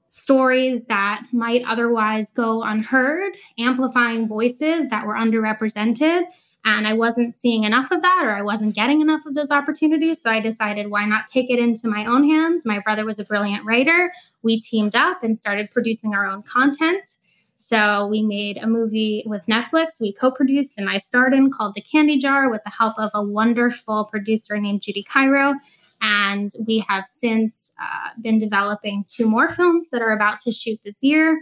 stories 0.09 0.87
that 0.87 1.27
might 1.33 1.63
otherwise 1.67 2.31
go 2.31 2.63
unheard, 2.63 3.35
amplifying 3.59 4.27
voices 4.27 4.89
that 4.89 5.07
were 5.07 5.13
underrepresented. 5.13 6.25
And 6.65 6.87
I 6.87 6.95
wasn't 6.95 7.35
seeing 7.35 7.65
enough 7.65 7.91
of 7.91 8.01
that, 8.01 8.23
or 8.25 8.35
I 8.35 8.41
wasn't 8.41 8.75
getting 8.75 9.03
enough 9.03 9.27
of 9.27 9.35
those 9.35 9.51
opportunities. 9.51 10.23
So 10.23 10.31
I 10.31 10.41
decided, 10.41 10.91
why 10.91 11.05
not 11.05 11.27
take 11.27 11.51
it 11.51 11.59
into 11.59 11.89
my 11.89 12.07
own 12.07 12.25
hands? 12.27 12.65
My 12.65 12.79
brother 12.79 13.05
was 13.05 13.19
a 13.19 13.25
brilliant 13.25 13.67
writer. 13.67 14.13
We 14.43 14.61
teamed 14.61 14.95
up 14.95 15.23
and 15.23 15.39
started 15.39 15.71
producing 15.73 16.15
our 16.15 16.25
own 16.25 16.43
content. 16.43 17.19
So 17.63 18.09
we 18.09 18.23
made 18.23 18.59
a 18.59 18.67
movie 18.67 19.23
with 19.25 19.47
Netflix. 19.47 20.01
We 20.01 20.13
co-produced 20.13 20.79
and 20.79 20.91
I 20.91 20.99
starred 20.99 21.33
in 21.33 21.53
called 21.53 21.77
The 21.77 21.81
Candy 21.81 22.19
Jar 22.19 22.51
with 22.51 22.61
the 22.65 22.73
help 22.73 22.99
of 22.99 23.13
a 23.15 23.23
wonderful 23.23 24.07
producer 24.07 24.59
named 24.59 24.83
Judy 24.83 25.05
Cairo. 25.05 25.55
And 26.01 26.51
we 26.67 26.85
have 26.89 27.07
since 27.07 27.73
uh, 27.81 28.09
been 28.21 28.41
developing 28.41 29.05
two 29.07 29.31
more 29.31 29.49
films 29.49 29.91
that 29.91 30.03
are 30.03 30.11
about 30.11 30.41
to 30.41 30.51
shoot 30.51 30.81
this 30.85 31.05
year. 31.05 31.41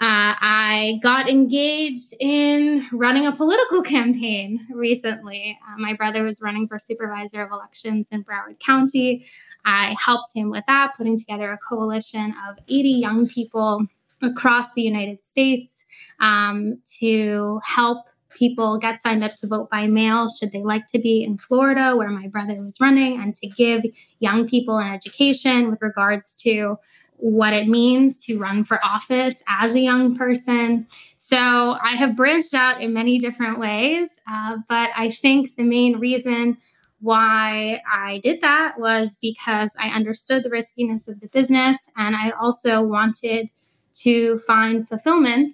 Uh, 0.00 0.32
I 0.40 1.00
got 1.02 1.28
engaged 1.28 2.14
in 2.18 2.86
running 2.90 3.26
a 3.26 3.36
political 3.36 3.82
campaign 3.94 4.66
recently. 4.72 5.58
Uh, 5.68 5.78
my 5.78 5.92
brother 5.92 6.22
was 6.22 6.40
running 6.40 6.66
for 6.66 6.78
supervisor 6.78 7.42
of 7.42 7.52
elections 7.52 8.08
in 8.10 8.24
Broward 8.24 8.58
County. 8.58 9.26
I 9.66 9.94
helped 10.02 10.34
him 10.34 10.48
with 10.48 10.64
that, 10.66 10.94
putting 10.96 11.18
together 11.18 11.50
a 11.50 11.58
coalition 11.58 12.34
of 12.48 12.56
80 12.68 12.88
young 12.88 13.28
people 13.28 13.86
across 14.22 14.72
the 14.74 14.82
United 14.82 15.24
States 15.24 15.84
um, 16.20 16.80
to 17.00 17.60
help 17.64 18.06
people 18.30 18.78
get 18.78 19.00
signed 19.00 19.24
up 19.24 19.34
to 19.36 19.46
vote 19.46 19.68
by 19.70 19.86
mail 19.86 20.28
should 20.28 20.52
they 20.52 20.62
like 20.62 20.86
to 20.86 20.98
be 20.98 21.24
in 21.24 21.38
Florida, 21.38 21.96
where 21.96 22.10
my 22.10 22.28
brother 22.28 22.54
was 22.62 22.80
running, 22.80 23.20
and 23.20 23.34
to 23.34 23.48
give 23.48 23.82
young 24.20 24.46
people 24.46 24.78
an 24.78 24.92
education 24.92 25.70
with 25.70 25.80
regards 25.80 26.34
to 26.34 26.76
what 27.18 27.54
it 27.54 27.66
means 27.66 28.18
to 28.24 28.38
run 28.38 28.62
for 28.62 28.78
office 28.84 29.42
as 29.48 29.74
a 29.74 29.80
young 29.80 30.14
person. 30.14 30.86
So 31.16 31.38
I 31.38 31.96
have 31.96 32.14
branched 32.14 32.52
out 32.52 32.80
in 32.80 32.92
many 32.92 33.18
different 33.18 33.58
ways, 33.58 34.18
uh, 34.30 34.58
but 34.68 34.90
I 34.94 35.10
think 35.10 35.56
the 35.56 35.64
main 35.64 35.98
reason 35.98 36.58
why 37.00 37.82
I 37.90 38.20
did 38.22 38.40
that 38.42 38.78
was 38.78 39.18
because 39.20 39.74
I 39.78 39.88
understood 39.88 40.42
the 40.42 40.50
riskiness 40.50 41.08
of 41.08 41.20
the 41.20 41.28
business 41.28 41.88
and 41.96 42.16
I 42.16 42.30
also 42.30 42.82
wanted 42.82 43.48
to 44.02 44.38
find 44.38 44.88
fulfillment 44.88 45.52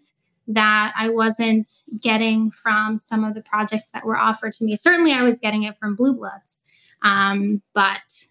that 0.48 0.92
I 0.96 1.08
wasn't 1.08 1.68
getting 2.00 2.50
from 2.50 2.98
some 2.98 3.24
of 3.24 3.34
the 3.34 3.42
projects 3.42 3.90
that 3.90 4.04
were 4.04 4.16
offered 4.16 4.52
to 4.54 4.64
me. 4.64 4.76
Certainly, 4.76 5.12
I 5.12 5.22
was 5.22 5.40
getting 5.40 5.62
it 5.62 5.78
from 5.78 5.94
Blue 5.94 6.16
Bloods, 6.16 6.60
um, 7.02 7.62
but 7.74 8.26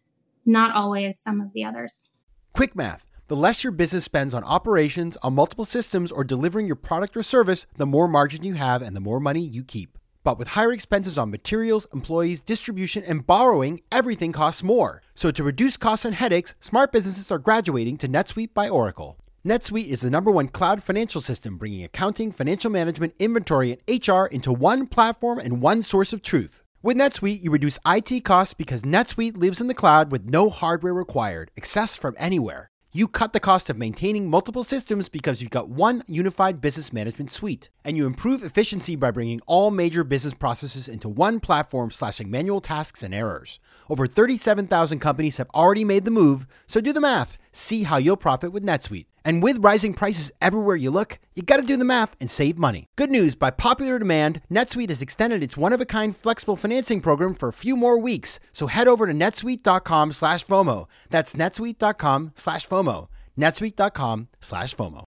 not 0.46 0.76
always 0.76 1.20
some 1.20 1.42
of 1.42 1.54
the 1.54 1.64
others. 1.64 2.10
Quick 2.54 2.76
math. 2.76 3.06
The 3.28 3.36
less 3.38 3.64
your 3.64 3.72
business 3.72 4.04
spends 4.04 4.34
on 4.34 4.44
operations, 4.44 5.16
on 5.24 5.36
multiple 5.36 5.64
systems, 5.64 6.12
or 6.12 6.26
delivering 6.26 6.68
your 6.68 6.76
product 6.76 7.16
or 7.16 7.24
service, 7.24 7.66
the 7.78 7.86
more 7.86 8.10
margin 8.10 8.44
you 8.44 8.56
have 8.56 8.82
and 8.82 8.94
the 8.94 9.00
more 9.00 9.22
money 9.22 9.40
you 9.40 9.64
keep. 9.64 9.98
But 10.24 10.38
with 10.38 10.50
higher 10.50 10.74
expenses 10.74 11.18
on 11.18 11.32
materials, 11.32 11.88
employees, 11.94 12.42
distribution, 12.42 13.04
and 13.06 13.26
borrowing, 13.26 13.82
everything 13.92 14.34
costs 14.34 14.64
more. 14.64 15.02
So 15.16 15.32
to 15.32 15.44
reduce 15.44 15.78
costs 15.78 16.04
and 16.04 16.14
headaches, 16.14 16.56
smart 16.60 16.92
businesses 16.92 17.32
are 17.32 17.40
graduating 17.40 17.98
to 18.00 18.10
NetSuite 18.10 18.54
by 18.54 18.68
Oracle. 18.68 19.18
NetSuite 19.44 19.88
is 19.88 20.02
the 20.02 20.12
number 20.12 20.30
one 20.30 20.48
cloud 20.48 20.84
financial 20.84 21.20
system 21.20 21.58
bringing 21.58 21.84
accounting, 21.84 22.32
financial 22.32 22.70
management, 22.70 23.16
inventory, 23.18 23.72
and 23.72 24.08
HR 24.08 24.26
into 24.26 24.54
one 24.54 24.86
platform 24.86 25.40
and 25.40 25.64
one 25.64 25.82
source 25.82 26.14
of 26.14 26.22
truth. 26.22 26.62
With 26.84 26.96
NetSuite, 26.96 27.42
you 27.42 27.50
reduce 27.50 27.80
IT 27.84 28.24
costs 28.24 28.54
because 28.54 28.84
NetSuite 28.84 29.36
lives 29.36 29.60
in 29.60 29.66
the 29.66 29.74
cloud 29.74 30.12
with 30.12 30.30
no 30.30 30.52
hardware 30.52 30.94
required, 30.94 31.50
accessed 31.60 31.98
from 31.98 32.14
anywhere. 32.20 32.70
You 32.94 33.08
cut 33.08 33.34
the 33.34 33.40
cost 33.40 33.68
of 33.72 33.78
maintaining 33.80 34.30
multiple 34.30 34.64
systems 34.64 35.10
because 35.10 35.42
you've 35.42 35.50
got 35.50 35.70
one 35.70 36.04
unified 36.06 36.62
business 36.62 36.94
management 36.94 37.32
suite. 37.32 37.70
And 37.84 37.98
you 37.98 38.06
improve 38.06 38.44
efficiency 38.44 38.96
by 38.96 39.10
bringing 39.10 39.42
all 39.48 39.72
major 39.72 40.04
business 40.04 40.36
processes 40.36 40.88
into 40.88 41.10
one 41.10 41.40
platform, 41.40 41.90
slashing 41.90 42.30
manual 42.30 42.62
tasks 42.62 43.02
and 43.02 43.12
errors. 43.12 43.60
Over 43.92 44.08
37,000 44.08 45.00
companies 45.00 45.36
have 45.36 45.50
already 45.54 45.84
made 45.84 46.06
the 46.06 46.12
move, 46.12 46.48
so 46.66 46.80
do 46.80 46.94
the 46.94 47.02
math. 47.02 47.36
See 47.52 47.84
how 47.84 47.98
you'll 47.98 48.16
profit 48.16 48.54
with 48.54 48.64
NetSuite. 48.64 49.08
And 49.26 49.44
with 49.44 49.62
rising 49.62 49.94
prices 49.94 50.32
everywhere 50.40 50.78
you 50.78 50.90
look, 50.90 51.20
you 51.36 51.44
gotta 51.44 51.64
do 51.64 51.76
the 51.76 51.84
math 51.84 52.16
and 52.22 52.32
save 52.32 52.58
money. 52.58 52.86
Good 52.96 53.12
news 53.12 53.36
by 53.36 53.52
popular 53.52 54.00
demand, 54.00 54.40
NetSuite 54.50 54.88
has 54.88 55.02
extended 55.02 55.44
its 55.44 55.58
one 55.58 55.74
of 55.74 55.82
a 55.82 55.86
kind 55.86 56.16
flexible 56.16 56.56
financing 56.56 57.02
program 57.02 57.34
for 57.34 57.50
a 57.50 57.54
few 57.54 57.76
more 57.76 58.00
weeks. 58.00 58.40
So 58.54 58.68
head 58.68 58.88
over 58.88 59.06
to 59.06 59.14
netsuite.com 59.14 60.14
slash 60.14 60.46
FOMO. 60.46 60.88
That's 61.10 61.36
netsuite.com 61.36 62.32
slash 62.38 62.66
FOMO. 62.66 63.10
netsuite.com 63.38 64.30
slash 64.40 64.74
FOMO. 64.74 65.04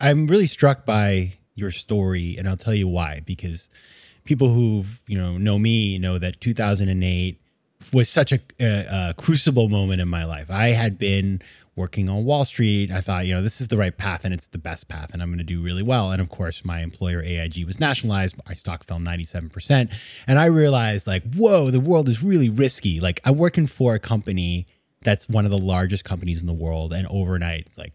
I'm 0.00 0.26
really 0.26 0.46
struck 0.46 0.86
by 0.86 1.34
your 1.54 1.70
story, 1.70 2.36
and 2.38 2.48
I'll 2.48 2.56
tell 2.56 2.74
you 2.74 2.88
why. 2.88 3.20
Because 3.26 3.68
people 4.26 4.52
who 4.52 4.84
you 5.06 5.18
know 5.18 5.38
know 5.38 5.58
me 5.58 5.98
know 5.98 6.18
that 6.18 6.40
2008 6.40 7.40
was 7.92 8.08
such 8.08 8.32
a, 8.32 8.40
a, 8.60 9.10
a, 9.10 9.14
crucible 9.14 9.68
moment 9.68 10.00
in 10.00 10.08
my 10.08 10.24
life. 10.24 10.50
I 10.50 10.68
had 10.68 10.98
been 10.98 11.40
working 11.76 12.08
on 12.08 12.24
Wall 12.24 12.44
Street. 12.44 12.90
I 12.90 13.02
thought, 13.02 13.26
you 13.26 13.34
know, 13.34 13.42
this 13.42 13.60
is 13.60 13.68
the 13.68 13.76
right 13.76 13.96
path 13.96 14.24
and 14.24 14.32
it's 14.32 14.48
the 14.48 14.58
best 14.58 14.88
path 14.88 15.12
and 15.12 15.22
I'm 15.22 15.28
going 15.28 15.38
to 15.38 15.44
do 15.44 15.62
really 15.62 15.82
well. 15.82 16.10
And 16.10 16.20
of 16.20 16.30
course, 16.30 16.64
my 16.64 16.80
employer 16.80 17.22
AIG 17.22 17.66
was 17.66 17.78
nationalized. 17.78 18.36
My 18.48 18.54
stock 18.54 18.84
fell 18.84 18.98
97%. 18.98 19.92
And 20.26 20.38
I 20.38 20.46
realized, 20.46 21.06
like, 21.06 21.22
whoa, 21.34 21.70
the 21.70 21.80
world 21.80 22.08
is 22.08 22.22
really 22.22 22.48
risky. 22.48 22.98
Like, 22.98 23.20
I'm 23.24 23.36
working 23.36 23.66
for 23.66 23.94
a 23.94 23.98
company 23.98 24.66
that's 25.02 25.28
one 25.28 25.44
of 25.44 25.50
the 25.50 25.58
largest 25.58 26.04
companies 26.04 26.40
in 26.40 26.46
the 26.46 26.54
world. 26.54 26.92
And 26.92 27.06
overnight, 27.08 27.66
it's 27.66 27.78
like, 27.78 27.92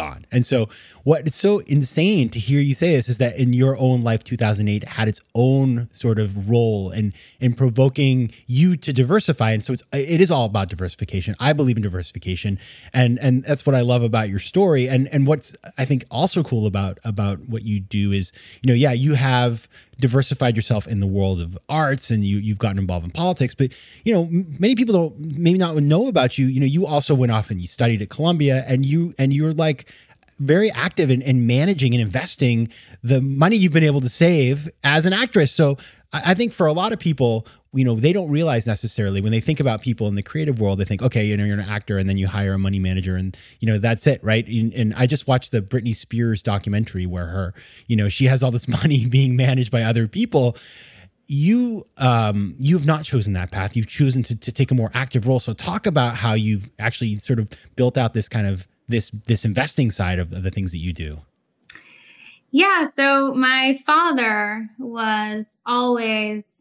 gone. 0.00 0.26
And 0.32 0.44
so, 0.46 0.68
what 1.04 1.26
is 1.26 1.34
so 1.34 1.58
insane 1.60 2.28
to 2.30 2.38
hear 2.38 2.60
you 2.60 2.74
say 2.74 2.96
this 2.96 3.08
is 3.08 3.18
that 3.18 3.36
in 3.36 3.52
your 3.52 3.76
own 3.78 4.02
life, 4.02 4.24
2008 4.24 4.84
had 4.88 5.08
its 5.08 5.20
own 5.34 5.88
sort 5.92 6.18
of 6.18 6.48
role 6.48 6.90
in 6.90 7.12
in 7.40 7.54
provoking 7.54 8.30
you 8.46 8.76
to 8.76 8.92
diversify. 8.92 9.52
And 9.52 9.62
so, 9.62 9.72
it's 9.74 9.82
it 9.92 10.20
is 10.20 10.30
all 10.30 10.46
about 10.46 10.68
diversification. 10.68 11.34
I 11.38 11.52
believe 11.52 11.76
in 11.76 11.82
diversification, 11.82 12.58
and 12.92 13.18
and 13.18 13.44
that's 13.44 13.66
what 13.66 13.74
I 13.74 13.82
love 13.82 14.02
about 14.02 14.28
your 14.28 14.38
story. 14.38 14.88
And 14.88 15.08
and 15.08 15.26
what's 15.26 15.56
I 15.76 15.84
think 15.84 16.04
also 16.10 16.42
cool 16.42 16.66
about 16.66 16.98
about 17.04 17.40
what 17.48 17.62
you 17.62 17.80
do 17.80 18.12
is, 18.12 18.32
you 18.62 18.72
know, 18.72 18.76
yeah, 18.76 18.92
you 18.92 19.14
have 19.14 19.68
diversified 20.00 20.56
yourself 20.56 20.86
in 20.86 21.00
the 21.00 21.06
world 21.06 21.40
of 21.40 21.56
arts 21.68 22.10
and 22.10 22.24
you 22.24 22.38
you've 22.38 22.58
gotten 22.58 22.78
involved 22.78 23.04
in 23.04 23.10
politics 23.10 23.54
but 23.54 23.72
you 24.04 24.14
know 24.14 24.28
many 24.58 24.74
people 24.74 24.94
don't 24.94 25.38
maybe 25.38 25.58
not 25.58 25.76
know 25.76 26.08
about 26.08 26.38
you. 26.38 26.46
You 26.46 26.60
know 26.60 26.66
you 26.66 26.86
also 26.86 27.14
went 27.14 27.32
off 27.32 27.50
and 27.50 27.60
you 27.60 27.68
studied 27.68 28.02
at 28.02 28.10
Columbia 28.10 28.64
and 28.66 28.84
you 28.84 29.14
and 29.18 29.32
you 29.32 29.44
were 29.44 29.52
like 29.52 29.86
very 30.40 30.70
active 30.70 31.10
in, 31.10 31.20
in 31.22 31.46
managing 31.46 31.94
and 31.94 32.00
investing 32.00 32.68
the 33.02 33.20
money 33.20 33.56
you've 33.56 33.74
been 33.74 33.84
able 33.84 34.00
to 34.00 34.08
save 34.08 34.70
as 34.82 35.04
an 35.04 35.12
actress. 35.12 35.52
So 35.52 35.76
I 36.12 36.34
think 36.34 36.52
for 36.52 36.66
a 36.66 36.72
lot 36.72 36.92
of 36.92 36.98
people 36.98 37.46
you 37.72 37.84
know 37.84 37.94
they 37.94 38.12
don't 38.12 38.30
realize 38.30 38.66
necessarily 38.66 39.20
when 39.20 39.30
they 39.30 39.40
think 39.40 39.60
about 39.60 39.80
people 39.80 40.08
in 40.08 40.14
the 40.16 40.22
creative 40.22 40.60
world 40.60 40.78
they 40.78 40.84
think 40.84 41.02
okay 41.02 41.24
you 41.24 41.36
know 41.36 41.44
you're 41.44 41.58
an 41.58 41.68
actor 41.68 41.98
and 41.98 42.08
then 42.08 42.18
you 42.18 42.26
hire 42.26 42.54
a 42.54 42.58
money 42.58 42.78
manager 42.78 43.16
and 43.16 43.36
you 43.60 43.66
know 43.66 43.78
that's 43.78 44.06
it 44.06 44.22
right? 44.22 44.46
And, 44.46 44.72
and, 44.74 44.94
i 44.94 45.06
just 45.06 45.26
watched 45.28 45.52
the 45.52 45.62
britney 45.62 45.94
spears 45.94 46.42
documentary 46.42 47.06
where 47.06 47.26
her 47.26 47.54
you 47.86 47.96
know 47.96 48.08
she 48.08 48.24
has 48.24 48.42
all 48.42 48.50
this 48.50 48.68
money 48.82 49.06
being 49.06 49.36
managed 49.36 49.70
by 49.70 49.82
other 49.82 50.08
people. 50.08 50.56
You 51.26 51.86
um 51.96 52.56
you 52.58 52.76
have 52.76 52.86
not 52.86 53.04
chosen 53.04 53.34
that 53.34 53.52
path. 53.52 53.76
You've 53.76 53.86
chosen 53.86 54.24
to, 54.24 54.36
to 54.36 54.50
take 54.50 54.72
a 54.72 54.74
more 54.74 54.90
active 54.94 55.28
role. 55.28 55.38
So 55.38 55.52
talk 55.52 55.86
about 55.86 56.16
how 56.16 56.34
you've 56.34 56.68
actually 56.80 57.18
sort 57.18 57.38
of 57.38 57.48
built 57.76 57.96
out 57.96 58.14
this 58.14 58.28
kind 58.28 58.48
of 58.48 58.66
this 58.88 59.10
this 59.26 59.44
investing 59.44 59.92
side 59.92 60.18
of, 60.18 60.32
of 60.32 60.42
the 60.42 60.50
things 60.50 60.72
that 60.72 60.78
you 60.78 60.92
do. 60.92 61.20
Yeah 62.50 62.84
so 62.84 63.32
my 63.34 63.78
father 63.86 64.68
was 64.78 65.56
always 65.64 66.59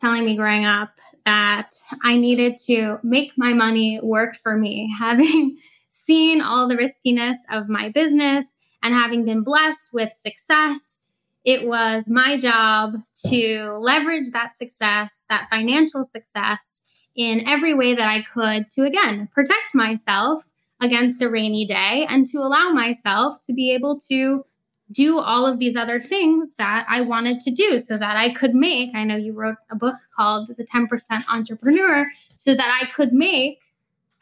telling 0.00 0.24
me 0.24 0.36
growing 0.36 0.64
up 0.64 0.90
that 1.26 1.74
I 2.02 2.16
needed 2.16 2.56
to 2.66 2.98
make 3.02 3.32
my 3.36 3.52
money 3.52 4.00
work 4.02 4.34
for 4.34 4.56
me, 4.56 4.92
having 4.98 5.58
seen 5.90 6.40
all 6.40 6.68
the 6.68 6.76
riskiness 6.76 7.38
of 7.50 7.68
my 7.68 7.88
business 7.88 8.54
and 8.82 8.94
having 8.94 9.24
been 9.24 9.42
blessed 9.42 9.90
with 9.92 10.14
success. 10.14 10.98
It 11.44 11.66
was 11.66 12.08
my 12.08 12.38
job 12.38 12.96
to 13.28 13.78
leverage 13.80 14.30
that 14.32 14.54
success, 14.54 15.24
that 15.28 15.48
financial 15.50 16.04
success, 16.04 16.80
in 17.16 17.46
every 17.48 17.74
way 17.74 17.94
that 17.94 18.08
I 18.08 18.22
could 18.22 18.68
to, 18.70 18.84
again, 18.84 19.28
protect 19.32 19.74
myself 19.74 20.44
against 20.80 21.20
a 21.22 21.28
rainy 21.28 21.66
day 21.66 22.06
and 22.08 22.26
to 22.28 22.38
allow 22.38 22.70
myself 22.70 23.38
to 23.46 23.52
be 23.52 23.74
able 23.74 23.98
to 24.08 24.44
do 24.90 25.18
all 25.18 25.46
of 25.46 25.58
these 25.58 25.76
other 25.76 26.00
things 26.00 26.54
that 26.56 26.84
I 26.88 27.00
wanted 27.00 27.40
to 27.40 27.50
do 27.50 27.78
so 27.78 27.96
that 27.96 28.14
I 28.14 28.32
could 28.32 28.54
make. 28.54 28.94
I 28.94 29.04
know 29.04 29.16
you 29.16 29.32
wrote 29.32 29.56
a 29.70 29.76
book 29.76 29.94
called 30.14 30.48
The 30.56 30.64
10% 30.64 30.88
Entrepreneur, 31.28 32.06
so 32.34 32.54
that 32.54 32.80
I 32.82 32.90
could 32.90 33.12
make 33.12 33.60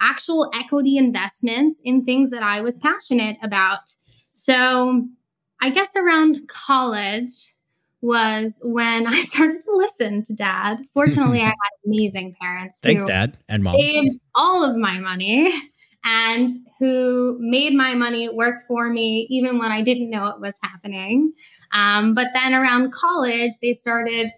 actual 0.00 0.50
equity 0.54 0.96
investments 0.96 1.80
in 1.84 2.04
things 2.04 2.30
that 2.30 2.42
I 2.42 2.60
was 2.60 2.76
passionate 2.76 3.36
about. 3.42 3.92
So 4.30 5.08
I 5.60 5.70
guess 5.70 5.96
around 5.96 6.46
college 6.48 7.54
was 8.00 8.60
when 8.62 9.06
I 9.06 9.22
started 9.24 9.60
to 9.62 9.72
listen 9.72 10.22
to 10.24 10.34
dad. 10.34 10.78
Fortunately, 10.94 11.40
I 11.42 11.46
had 11.46 11.54
amazing 11.86 12.36
parents. 12.40 12.80
Thanks, 12.80 13.04
dad 13.04 13.38
and 13.48 13.62
mom. 13.62 13.76
Saved 13.78 14.20
all 14.34 14.64
of 14.64 14.76
my 14.76 14.98
money 14.98 15.52
and 16.04 16.48
who 16.78 17.36
made 17.40 17.74
my 17.74 17.94
money 17.94 18.28
work 18.28 18.60
for 18.66 18.88
me 18.88 19.26
even 19.30 19.58
when 19.58 19.72
I 19.72 19.82
didn't 19.82 20.10
know 20.10 20.26
it 20.28 20.40
was 20.40 20.58
happening. 20.62 21.32
Um, 21.72 22.14
but 22.14 22.28
then 22.34 22.54
around 22.54 22.92
college, 22.92 23.52
they 23.60 23.72
started 23.72 24.30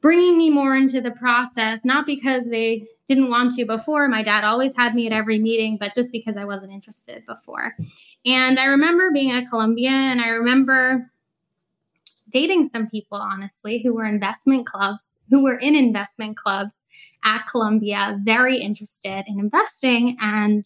bringing 0.00 0.36
me 0.36 0.50
more 0.50 0.74
into 0.74 1.00
the 1.00 1.12
process, 1.12 1.84
not 1.84 2.06
because 2.06 2.48
they 2.48 2.88
didn't 3.06 3.30
want 3.30 3.52
to 3.52 3.64
before. 3.64 4.08
My 4.08 4.22
dad 4.22 4.44
always 4.44 4.76
had 4.76 4.94
me 4.94 5.06
at 5.06 5.12
every 5.12 5.38
meeting, 5.38 5.76
but 5.78 5.94
just 5.94 6.12
because 6.12 6.36
I 6.36 6.44
wasn't 6.44 6.72
interested 6.72 7.24
before. 7.26 7.74
And 8.26 8.58
I 8.58 8.64
remember 8.66 9.10
being 9.12 9.30
at 9.30 9.48
Columbia 9.48 9.90
and 9.90 10.20
I 10.20 10.28
remember 10.28 11.11
dating 12.32 12.68
some 12.68 12.88
people, 12.88 13.18
honestly, 13.18 13.82
who 13.82 13.94
were 13.94 14.04
investment 14.04 14.66
clubs, 14.66 15.16
who 15.30 15.42
were 15.42 15.56
in 15.56 15.74
investment 15.74 16.36
clubs 16.36 16.84
at 17.24 17.46
Columbia, 17.46 18.18
very 18.22 18.58
interested 18.58 19.24
in 19.26 19.38
investing. 19.38 20.16
And 20.20 20.64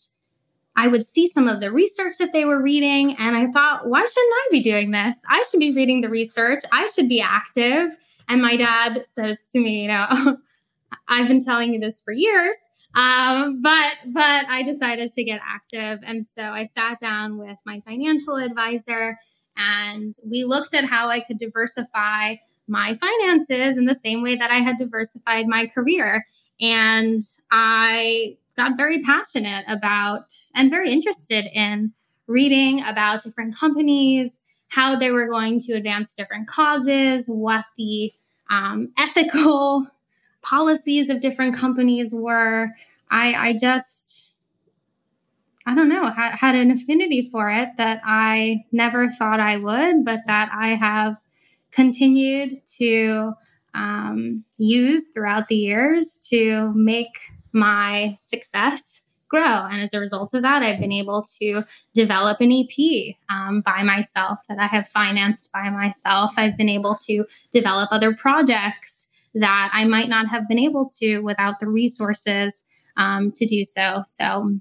I 0.76 0.87
would 0.88 1.06
see 1.06 1.26
some 1.26 1.49
of 1.49 1.61
the 1.61 1.73
research 1.73 2.18
that 2.18 2.32
they 2.32 2.44
were 2.44 2.62
reading, 2.62 3.16
and 3.18 3.37
I 3.37 3.46
thought, 3.50 3.88
why 3.88 4.00
shouldn't 4.00 4.35
I 4.35 4.49
be 4.50 4.62
doing 4.62 4.90
this? 4.90 5.16
I 5.28 5.42
should 5.50 5.61
be 5.61 5.75
reading 5.75 6.02
the 6.02 6.11
research. 6.11 6.62
I 6.73 6.87
should 6.87 7.08
be 7.08 7.20
active. 7.20 7.96
And 8.28 8.42
my 8.42 8.56
dad 8.56 9.04
says 9.14 9.49
to 9.52 9.58
me, 9.58 9.82
you 9.82 9.88
know, 9.88 10.37
I've 11.08 11.28
been 11.28 11.40
telling 11.40 11.73
you 11.73 11.80
this 11.80 12.00
for 12.00 12.12
years. 12.12 12.56
Um, 12.94 13.61
but 13.61 13.96
but 14.06 14.46
I 14.49 14.62
decided 14.64 15.12
to 15.12 15.25
get 15.25 15.40
active, 15.46 16.00
and 16.04 16.26
so 16.26 16.42
I 16.42 16.64
sat 16.64 16.99
down 16.99 17.37
with 17.37 17.58
my 17.66 17.80
financial 17.80 18.37
advisor, 18.37 19.18
and 19.57 20.15
we 20.29 20.45
looked 20.45 20.75
at 20.75 20.85
how 20.85 21.09
I 21.09 21.21
could 21.21 21.39
diversify 21.39 22.37
my 22.69 22.95
finances 22.95 23.77
in 23.77 23.85
the 23.85 23.95
same 23.95 24.23
way 24.23 24.37
that 24.37 24.51
I 24.51 24.57
had 24.57 24.77
diversified 24.77 25.47
my 25.47 25.67
career. 25.67 26.25
And 26.61 27.23
I 27.51 28.37
got 28.57 28.77
very 28.77 29.03
passionate 29.03 29.65
about 29.69 30.35
and 30.55 30.71
very 30.71 30.91
interested 30.91 31.47
in 31.53 31.93
reading 32.27 32.83
about 32.85 33.23
different 33.23 33.55
companies, 33.55 34.41
how 34.69 34.97
they 34.97 35.13
were 35.13 35.27
going 35.27 35.61
to 35.61 35.75
advance 35.75 36.13
different 36.13 36.49
causes, 36.49 37.27
what 37.29 37.65
the 37.77 38.13
um, 38.51 38.93
ethical 38.99 39.87
policies 40.43 41.11
of 41.11 41.21
different 41.21 41.55
companies 41.55 42.11
were. 42.15 42.71
I, 43.11 43.35
I 43.35 43.59
just, 43.59 44.25
I 45.66 45.75
don't 45.75 45.88
know, 45.88 46.06
had, 46.06 46.37
had 46.37 46.54
an 46.54 46.70
affinity 46.70 47.28
for 47.30 47.50
it 47.50 47.70
that 47.76 48.00
I 48.04 48.64
never 48.70 49.08
thought 49.08 49.40
I 49.40 49.56
would, 49.56 50.04
but 50.04 50.20
that 50.26 50.50
I 50.52 50.70
have 50.70 51.18
continued 51.73 52.52
to 52.78 53.32
um, 53.75 54.44
use 54.58 55.08
throughout 55.12 55.49
the 55.49 55.56
years 55.56 56.18
to 56.30 56.73
make 56.75 57.18
my 57.52 58.16
success 58.18 59.02
grow. 59.28 59.66
And 59.66 59.82
as 59.82 59.92
a 59.92 60.00
result 60.00 60.35
of 60.35 60.42
that, 60.42 60.62
I've 60.62 60.78
been 60.78 60.92
able 60.92 61.26
to 61.40 61.64
develop 61.94 62.40
an 62.40 62.52
EP 62.52 63.16
um, 63.28 63.61
by 63.61 63.82
myself 63.82 64.38
that 64.49 64.58
I 64.58 64.66
have 64.66 64.88
financed 64.88 65.52
by 65.52 65.68
myself. 65.70 66.35
I've 66.37 66.56
been 66.56 66.68
able 66.68 66.96
to 67.06 67.25
develop 67.50 67.88
other 67.90 68.14
projects 68.14 69.06
that 69.35 69.70
I 69.73 69.85
might 69.85 70.08
not 70.08 70.28
have 70.28 70.49
been 70.49 70.58
able 70.58 70.88
to 71.00 71.18
without 71.18 71.58
the 71.61 71.66
resources 71.66 72.64
um, 72.96 73.32
to 73.32 73.46
do 73.46 73.64
so. 73.64 74.02
So 74.06 74.58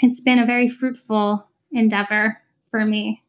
it's 0.00 0.20
been 0.20 0.38
a 0.38 0.46
very 0.46 0.68
fruitful 0.68 1.48
endeavor 1.72 2.40
for 2.70 2.84
me. 2.84 3.22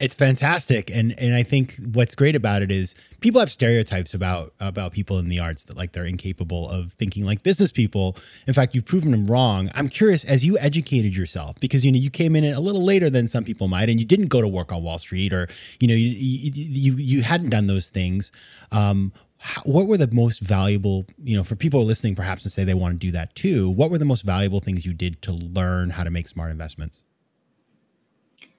It's 0.00 0.14
fantastic, 0.14 0.92
and 0.92 1.12
and 1.18 1.34
I 1.34 1.42
think 1.42 1.74
what's 1.92 2.14
great 2.14 2.36
about 2.36 2.62
it 2.62 2.70
is 2.70 2.94
people 3.18 3.40
have 3.40 3.50
stereotypes 3.50 4.14
about 4.14 4.54
about 4.60 4.92
people 4.92 5.18
in 5.18 5.28
the 5.28 5.40
arts 5.40 5.64
that 5.64 5.76
like 5.76 5.90
they're 5.90 6.04
incapable 6.04 6.70
of 6.70 6.92
thinking 6.92 7.24
like 7.24 7.42
business 7.42 7.72
people. 7.72 8.16
In 8.46 8.54
fact, 8.54 8.76
you've 8.76 8.84
proven 8.84 9.10
them 9.10 9.26
wrong. 9.26 9.70
I'm 9.74 9.88
curious 9.88 10.24
as 10.24 10.46
you 10.46 10.56
educated 10.58 11.16
yourself 11.16 11.58
because 11.58 11.84
you 11.84 11.90
know 11.90 11.98
you 11.98 12.10
came 12.10 12.36
in 12.36 12.44
a 12.44 12.60
little 12.60 12.84
later 12.84 13.10
than 13.10 13.26
some 13.26 13.42
people 13.42 13.66
might, 13.66 13.88
and 13.88 13.98
you 13.98 14.06
didn't 14.06 14.28
go 14.28 14.40
to 14.40 14.46
work 14.46 14.70
on 14.70 14.84
Wall 14.84 15.00
Street 15.00 15.32
or 15.32 15.48
you 15.80 15.88
know 15.88 15.94
you 15.94 16.10
you 16.10 16.94
you, 16.94 17.22
hadn't 17.22 17.50
done 17.50 17.66
those 17.66 17.90
things. 17.90 18.30
Um, 18.70 19.12
how, 19.38 19.62
what 19.62 19.86
were 19.86 19.96
the 19.96 20.10
most 20.12 20.40
valuable 20.40 21.06
you 21.22 21.36
know 21.36 21.44
for 21.44 21.56
people 21.56 21.84
listening 21.84 22.14
perhaps 22.14 22.42
to 22.42 22.50
say 22.50 22.64
they 22.64 22.74
want 22.74 23.00
to 23.00 23.06
do 23.06 23.12
that 23.12 23.34
too? 23.34 23.70
What 23.70 23.90
were 23.90 23.98
the 23.98 24.04
most 24.04 24.22
valuable 24.22 24.60
things 24.60 24.84
you 24.84 24.92
did 24.92 25.22
to 25.22 25.32
learn 25.32 25.90
how 25.90 26.04
to 26.04 26.10
make 26.10 26.28
smart 26.28 26.50
investments? 26.50 27.02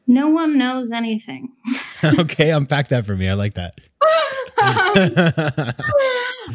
no 0.10 0.28
one 0.28 0.58
knows 0.58 0.92
anything. 0.92 1.54
okay, 2.04 2.50
unpack 2.52 2.90
that 2.90 3.06
for 3.06 3.16
me. 3.16 3.30
I 3.30 3.34
like 3.34 3.54
that. 3.54 3.76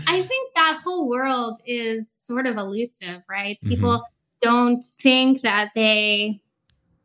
I 0.07 0.23
think 0.23 0.55
that 0.55 0.81
whole 0.83 1.09
world 1.09 1.61
is 1.65 2.11
sort 2.11 2.47
of 2.47 2.57
elusive, 2.57 3.23
right? 3.31 3.57
Mm-hmm. 3.61 3.69
People 3.69 3.91
mm-hmm. 3.91 4.05
don't 4.43 4.85
think 5.01 5.43
that 5.43 5.71
they 5.75 6.41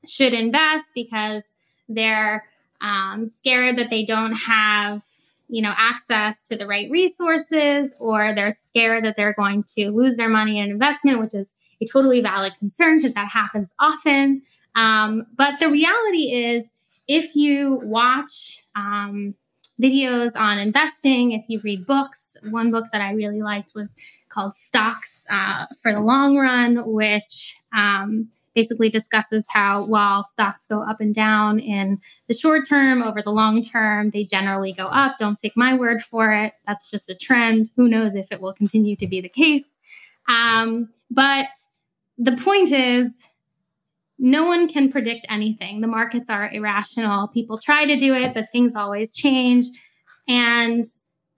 should 0.07 0.33
invest 0.33 0.91
because 0.95 1.43
they're 1.87 2.45
um, 2.81 3.29
scared 3.29 3.77
that 3.77 3.89
they 3.89 4.05
don't 4.05 4.33
have 4.33 5.03
you 5.49 5.61
know 5.61 5.73
access 5.75 6.43
to 6.43 6.55
the 6.55 6.67
right 6.67 6.89
resources 6.91 7.95
or 7.99 8.33
they're 8.33 8.51
scared 8.51 9.03
that 9.03 9.15
they're 9.17 9.33
going 9.33 9.63
to 9.63 9.89
lose 9.89 10.15
their 10.15 10.29
money 10.29 10.59
in 10.59 10.69
investment 10.69 11.19
which 11.19 11.33
is 11.33 11.51
a 11.81 11.85
totally 11.85 12.21
valid 12.21 12.53
concern 12.57 12.97
because 12.97 13.13
that 13.13 13.29
happens 13.29 13.73
often. 13.79 14.41
Um, 14.75 15.25
but 15.35 15.59
the 15.59 15.69
reality 15.69 16.31
is, 16.31 16.71
if 17.07 17.35
you 17.35 17.81
watch 17.83 18.63
um, 18.75 19.33
videos 19.81 20.39
on 20.39 20.59
investing, 20.59 21.31
if 21.31 21.45
you 21.47 21.59
read 21.63 21.85
books, 21.87 22.35
one 22.49 22.69
book 22.71 22.85
that 22.91 23.01
I 23.01 23.13
really 23.13 23.41
liked 23.41 23.71
was 23.73 23.95
called 24.29 24.55
Stocks 24.55 25.25
uh, 25.31 25.65
for 25.81 25.91
the 25.91 26.01
Long 26.01 26.37
Run, 26.37 26.83
which 26.85 27.59
um, 27.75 28.29
basically 28.59 28.89
discusses 28.89 29.47
how 29.49 29.85
while 29.85 30.25
stocks 30.25 30.65
go 30.65 30.83
up 30.83 30.99
and 30.99 31.15
down 31.15 31.59
in 31.59 31.97
the 32.27 32.33
short 32.33 32.67
term, 32.67 33.01
over 33.01 33.21
the 33.21 33.31
long 33.31 33.61
term, 33.61 34.09
they 34.09 34.25
generally 34.25 34.73
go 34.73 34.87
up. 34.87 35.17
Don't 35.17 35.37
take 35.37 35.55
my 35.55 35.73
word 35.73 36.01
for 36.01 36.33
it. 36.33 36.51
That's 36.67 36.91
just 36.91 37.09
a 37.09 37.15
trend. 37.15 37.71
Who 37.77 37.87
knows 37.87 38.15
if 38.15 38.33
it 38.33 38.41
will 38.41 38.51
continue 38.51 38.97
to 38.97 39.07
be 39.07 39.21
the 39.21 39.29
case? 39.29 39.77
Um, 40.27 40.89
but 41.09 41.47
the 42.17 42.35
point 42.35 42.73
is, 42.73 43.25
no 44.17 44.45
one 44.45 44.67
can 44.67 44.91
predict 44.91 45.25
anything. 45.29 45.79
The 45.79 45.87
markets 45.87 46.29
are 46.29 46.51
irrational. 46.51 47.29
People 47.29 47.57
try 47.57 47.85
to 47.85 47.95
do 47.95 48.13
it, 48.13 48.33
but 48.33 48.51
things 48.51 48.75
always 48.75 49.13
change. 49.13 49.67
And 50.27 50.83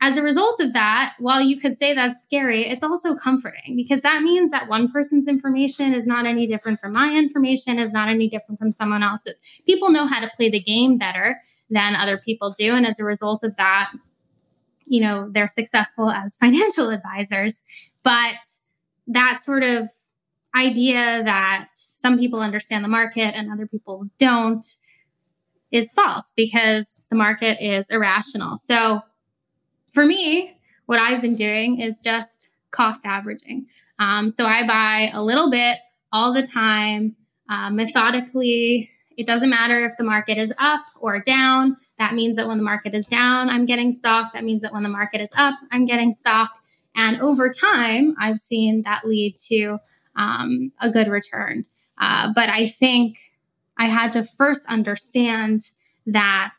as 0.04 0.18
a 0.18 0.24
result 0.24 0.60
of 0.60 0.74
that, 0.74 1.14
while 1.20 1.40
you 1.40 1.60
could 1.60 1.78
say 1.78 1.94
that's 1.94 2.24
scary, 2.24 2.66
it's 2.66 2.84
also 2.84 3.14
comforting 3.14 3.76
because 3.76 4.02
that 4.02 4.24
means 4.24 4.50
that 4.50 4.68
one 4.68 4.92
person's 4.92 5.28
information 5.28 5.94
is 5.94 6.08
not 6.08 6.26
any 6.26 6.48
different 6.48 6.80
from 6.82 6.94
my 6.94 7.16
information, 7.16 7.78
is 7.78 7.92
not 7.92 8.10
any 8.10 8.28
different 8.28 8.58
from 8.58 8.72
someone 8.72 9.04
else's. 9.04 9.40
People 9.68 9.92
know 9.92 10.08
how 10.08 10.20
to 10.20 10.32
play 10.36 10.50
the 10.50 10.60
game 10.60 10.98
better 10.98 11.40
than 11.70 11.96
other 11.96 12.18
people 12.18 12.52
do. 12.58 12.74
And 12.74 12.88
as 12.88 13.00
a 13.00 13.04
result 13.04 13.44
of 13.44 13.56
that, 13.58 13.92
you 14.86 15.02
know, 15.02 15.30
they're 15.30 15.48
successful 15.48 16.10
as 16.10 16.36
financial 16.40 16.90
advisors. 16.90 17.62
But 18.02 18.36
that 19.06 19.44
sort 19.44 19.62
of 19.62 19.88
idea 20.56 21.22
that 21.24 21.70
some 21.76 22.18
people 22.18 22.40
understand 22.40 22.84
the 22.84 22.90
market 22.90 23.36
and 23.36 23.52
other 23.52 23.68
people 23.68 24.08
don't 24.18 24.66
is 25.72 25.92
false 25.92 26.34
because 26.36 27.06
the 27.12 27.16
market 27.16 27.58
is 27.62 27.88
irrational. 27.90 28.58
So 28.58 29.02
for 29.92 30.06
me, 30.06 30.58
what 30.86 31.00
I've 31.00 31.22
been 31.22 31.36
doing 31.36 31.80
is 31.80 32.00
just 32.00 32.50
cost 32.72 33.06
averaging. 33.06 33.68
Um, 34.00 34.30
so 34.30 34.46
I 34.46 34.66
buy 34.66 35.12
a 35.14 35.24
little 35.24 35.52
bit 35.52 35.78
all 36.12 36.34
the 36.34 36.44
time, 36.44 37.16
uh, 37.50 37.70
methodically. 37.70 38.90
It 39.18 39.28
doesn't 39.28 39.50
matter 39.50 39.86
if 39.86 39.98
the 39.98 40.04
market 40.04 40.38
is 40.38 40.54
up 40.58 40.84
or 41.00 41.20
down. 41.20 41.78
That 41.98 42.14
means 42.14 42.36
that 42.38 42.48
when 42.48 42.58
the 42.58 42.64
market 42.64 42.96
is 42.96 43.06
down, 43.06 43.50
I'm 43.50 43.66
getting 43.66 43.92
stock. 43.92 44.34
That 44.34 44.44
means 44.44 44.62
that 44.64 44.74
when 44.74 44.84
the 44.84 44.90
market 44.90 45.22
is 45.22 45.30
up, 45.38 45.56
I'm 45.72 45.86
getting 45.86 46.12
stock. 46.14 46.52
And 46.96 47.22
over 47.22 47.50
time, 47.50 48.16
I've 48.20 48.40
seen 48.40 48.82
that 48.84 49.06
lead 49.06 49.38
to 49.50 49.78
um, 50.16 50.72
a 50.82 50.90
good 50.90 51.08
return. 51.08 51.66
Uh, 51.98 52.32
but 52.34 52.50
I 52.50 52.68
think 52.68 53.18
I 53.78 53.86
had 53.86 54.14
to 54.14 54.24
first 54.24 54.66
understand 54.68 55.70
that 56.08 56.58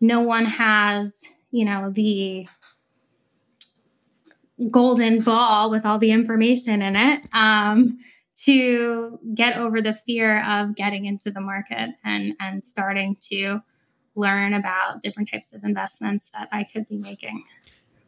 no 0.00 0.20
one 0.20 0.44
has, 0.44 1.24
you 1.54 1.64
know, 1.64 1.88
the 1.88 2.48
golden 4.72 5.20
ball 5.20 5.70
with 5.70 5.86
all 5.86 6.00
the 6.00 6.10
information 6.10 6.82
in 6.82 6.96
it 6.96 7.22
um, 7.32 7.96
to 8.34 9.20
get 9.34 9.56
over 9.56 9.80
the 9.80 9.94
fear 9.94 10.42
of 10.48 10.74
getting 10.74 11.04
into 11.04 11.30
the 11.30 11.40
market 11.40 11.90
and 12.04 12.34
and 12.40 12.64
starting 12.64 13.16
to 13.30 13.60
learn 14.16 14.54
about 14.54 15.00
different 15.00 15.30
types 15.30 15.52
of 15.52 15.62
investments 15.62 16.28
that 16.34 16.48
I 16.50 16.64
could 16.64 16.88
be 16.88 16.98
making. 16.98 17.44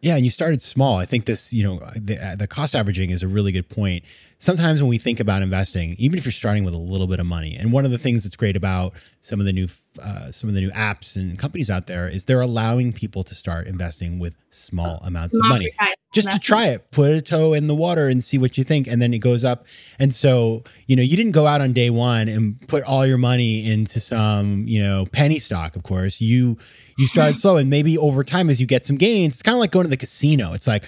Yeah, 0.06 0.14
and 0.14 0.24
you 0.24 0.30
started 0.30 0.60
small. 0.60 0.98
I 0.98 1.04
think 1.04 1.24
this, 1.24 1.52
you 1.52 1.64
know, 1.64 1.80
the, 1.96 2.24
uh, 2.24 2.36
the 2.36 2.46
cost 2.46 2.76
averaging 2.76 3.10
is 3.10 3.24
a 3.24 3.28
really 3.28 3.50
good 3.50 3.68
point. 3.68 4.04
Sometimes 4.38 4.80
when 4.80 4.88
we 4.88 4.98
think 4.98 5.18
about 5.18 5.42
investing, 5.42 5.96
even 5.98 6.16
if 6.16 6.24
you're 6.24 6.30
starting 6.30 6.62
with 6.62 6.74
a 6.74 6.78
little 6.78 7.08
bit 7.08 7.18
of 7.18 7.26
money, 7.26 7.56
and 7.56 7.72
one 7.72 7.84
of 7.84 7.90
the 7.90 7.98
things 7.98 8.22
that's 8.22 8.36
great 8.36 8.54
about 8.54 8.92
some 9.20 9.40
of 9.40 9.46
the 9.46 9.52
new 9.52 9.66
uh, 10.00 10.30
some 10.30 10.48
of 10.48 10.54
the 10.54 10.60
new 10.60 10.70
apps 10.70 11.16
and 11.16 11.36
companies 11.40 11.70
out 11.70 11.88
there 11.88 12.06
is 12.06 12.26
they're 12.26 12.40
allowing 12.40 12.92
people 12.92 13.24
to 13.24 13.34
start 13.34 13.66
investing 13.66 14.20
with 14.20 14.36
small 14.50 15.00
amounts 15.02 15.34
of 15.34 15.40
money. 15.48 15.70
Just 16.12 16.30
to 16.30 16.38
try 16.38 16.66
it. 16.68 16.90
Put 16.90 17.12
a 17.12 17.20
toe 17.20 17.52
in 17.52 17.66
the 17.66 17.74
water 17.74 18.08
and 18.08 18.22
see 18.22 18.38
what 18.38 18.56
you 18.56 18.64
think 18.64 18.86
and 18.86 19.00
then 19.02 19.12
it 19.12 19.18
goes 19.18 19.44
up. 19.44 19.66
And 19.98 20.14
so 20.14 20.64
you 20.86 20.96
know 20.96 21.02
you 21.02 21.16
didn't 21.16 21.32
go 21.32 21.46
out 21.46 21.60
on 21.60 21.72
day 21.72 21.90
one 21.90 22.28
and 22.28 22.60
put 22.68 22.82
all 22.84 23.06
your 23.06 23.18
money 23.18 23.70
into 23.70 24.00
some 24.00 24.66
you 24.66 24.82
know 24.82 25.06
penny 25.06 25.38
stock 25.38 25.76
of 25.76 25.82
course. 25.82 26.20
You 26.20 26.56
you 26.98 27.06
started 27.06 27.38
slow 27.40 27.56
and 27.56 27.68
maybe 27.68 27.98
over 27.98 28.24
time 28.24 28.48
as 28.48 28.60
you 28.60 28.66
get 28.66 28.84
some 28.84 28.96
gains 28.96 29.34
it's 29.34 29.42
kind 29.42 29.54
of 29.54 29.60
like 29.60 29.70
going 29.70 29.84
to 29.84 29.90
the 29.90 29.96
casino. 29.96 30.52
It's 30.52 30.66
like 30.66 30.84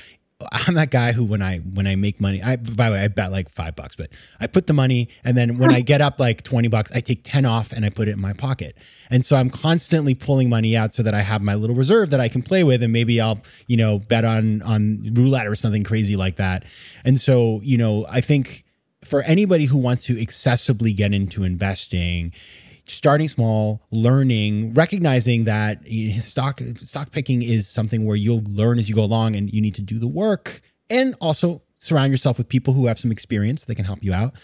I'm 0.52 0.74
that 0.74 0.92
guy 0.92 1.10
who 1.12 1.24
when 1.24 1.42
I 1.42 1.58
when 1.58 1.88
I 1.88 1.96
make 1.96 2.20
money, 2.20 2.40
I 2.40 2.56
by 2.56 2.90
the 2.90 2.94
way, 2.94 3.02
I 3.02 3.08
bet 3.08 3.32
like 3.32 3.48
five 3.48 3.74
bucks, 3.74 3.96
but 3.96 4.10
I 4.40 4.46
put 4.46 4.68
the 4.68 4.72
money 4.72 5.08
and 5.24 5.36
then 5.36 5.58
when 5.58 5.72
I 5.72 5.80
get 5.80 6.00
up 6.00 6.20
like 6.20 6.42
20 6.42 6.68
bucks, 6.68 6.92
I 6.94 7.00
take 7.00 7.22
10 7.24 7.44
off 7.44 7.72
and 7.72 7.84
I 7.84 7.90
put 7.90 8.06
it 8.06 8.12
in 8.12 8.20
my 8.20 8.32
pocket. 8.34 8.76
And 9.10 9.24
so 9.24 9.34
I'm 9.34 9.50
constantly 9.50 10.14
pulling 10.14 10.48
money 10.48 10.76
out 10.76 10.94
so 10.94 11.02
that 11.02 11.12
I 11.12 11.22
have 11.22 11.42
my 11.42 11.56
little 11.56 11.74
reserve 11.74 12.10
that 12.10 12.20
I 12.20 12.28
can 12.28 12.42
play 12.42 12.62
with 12.62 12.84
and 12.84 12.92
maybe 12.92 13.20
I'll, 13.20 13.40
you 13.66 13.76
know, 13.76 13.98
bet 13.98 14.24
on 14.24 14.62
on 14.62 15.12
roulette 15.14 15.48
or 15.48 15.56
something 15.56 15.82
crazy 15.82 16.14
like 16.14 16.36
that. 16.36 16.64
And 17.04 17.20
so, 17.20 17.60
you 17.64 17.76
know, 17.76 18.06
I 18.08 18.20
think 18.20 18.64
for 19.02 19.22
anybody 19.22 19.64
who 19.64 19.78
wants 19.78 20.04
to 20.04 20.14
accessibly 20.14 20.94
get 20.94 21.12
into 21.12 21.42
investing, 21.42 22.32
starting 22.90 23.28
small, 23.28 23.82
learning, 23.90 24.74
recognizing 24.74 25.44
that 25.44 25.86
stock 26.20 26.60
stock 26.76 27.10
picking 27.12 27.42
is 27.42 27.68
something 27.68 28.04
where 28.04 28.16
you'll 28.16 28.42
learn 28.48 28.78
as 28.78 28.88
you 28.88 28.94
go 28.94 29.02
along, 29.02 29.36
and 29.36 29.52
you 29.52 29.60
need 29.60 29.74
to 29.74 29.82
do 29.82 29.98
the 29.98 30.08
work, 30.08 30.60
and 30.90 31.14
also 31.20 31.62
surround 31.78 32.10
yourself 32.10 32.38
with 32.38 32.48
people 32.48 32.74
who 32.74 32.86
have 32.86 32.98
some 32.98 33.12
experience 33.12 33.64
that 33.66 33.74
can 33.74 33.84
help 33.84 34.02
you 34.02 34.12
out. 34.12 34.34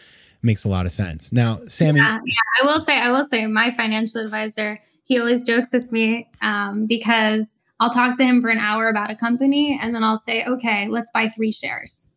Makes 0.42 0.64
a 0.64 0.68
lot 0.68 0.87
of 0.87 0.92
sense. 0.92 1.33
Now, 1.33 1.57
Sami, 1.68 2.00
yeah, 2.00 2.18
yeah, 2.24 2.62
I 2.62 2.66
will 2.66 2.85
say, 2.85 2.98
I 3.00 3.11
will 3.11 3.24
say, 3.24 3.46
my 3.46 3.70
financial 3.70 4.20
advisor, 4.20 4.78
he 5.04 5.18
always 5.18 5.42
jokes 5.42 5.72
with 5.72 5.90
me 5.90 6.28
um, 6.42 6.87
because 6.87 7.57
I'll 7.80 7.90
talk 7.90 8.16
to 8.18 8.24
him 8.24 8.42
for 8.42 8.48
an 8.48 8.59
hour 8.59 8.88
about 8.88 9.11
a 9.11 9.16
company, 9.16 9.78
and 9.80 9.94
then 9.94 10.04
I'll 10.04 10.18
say, 10.18 10.44
okay, 10.44 10.88
let's 10.88 11.11
buy 11.12 11.28
three 11.28 11.52
shares 11.52 12.13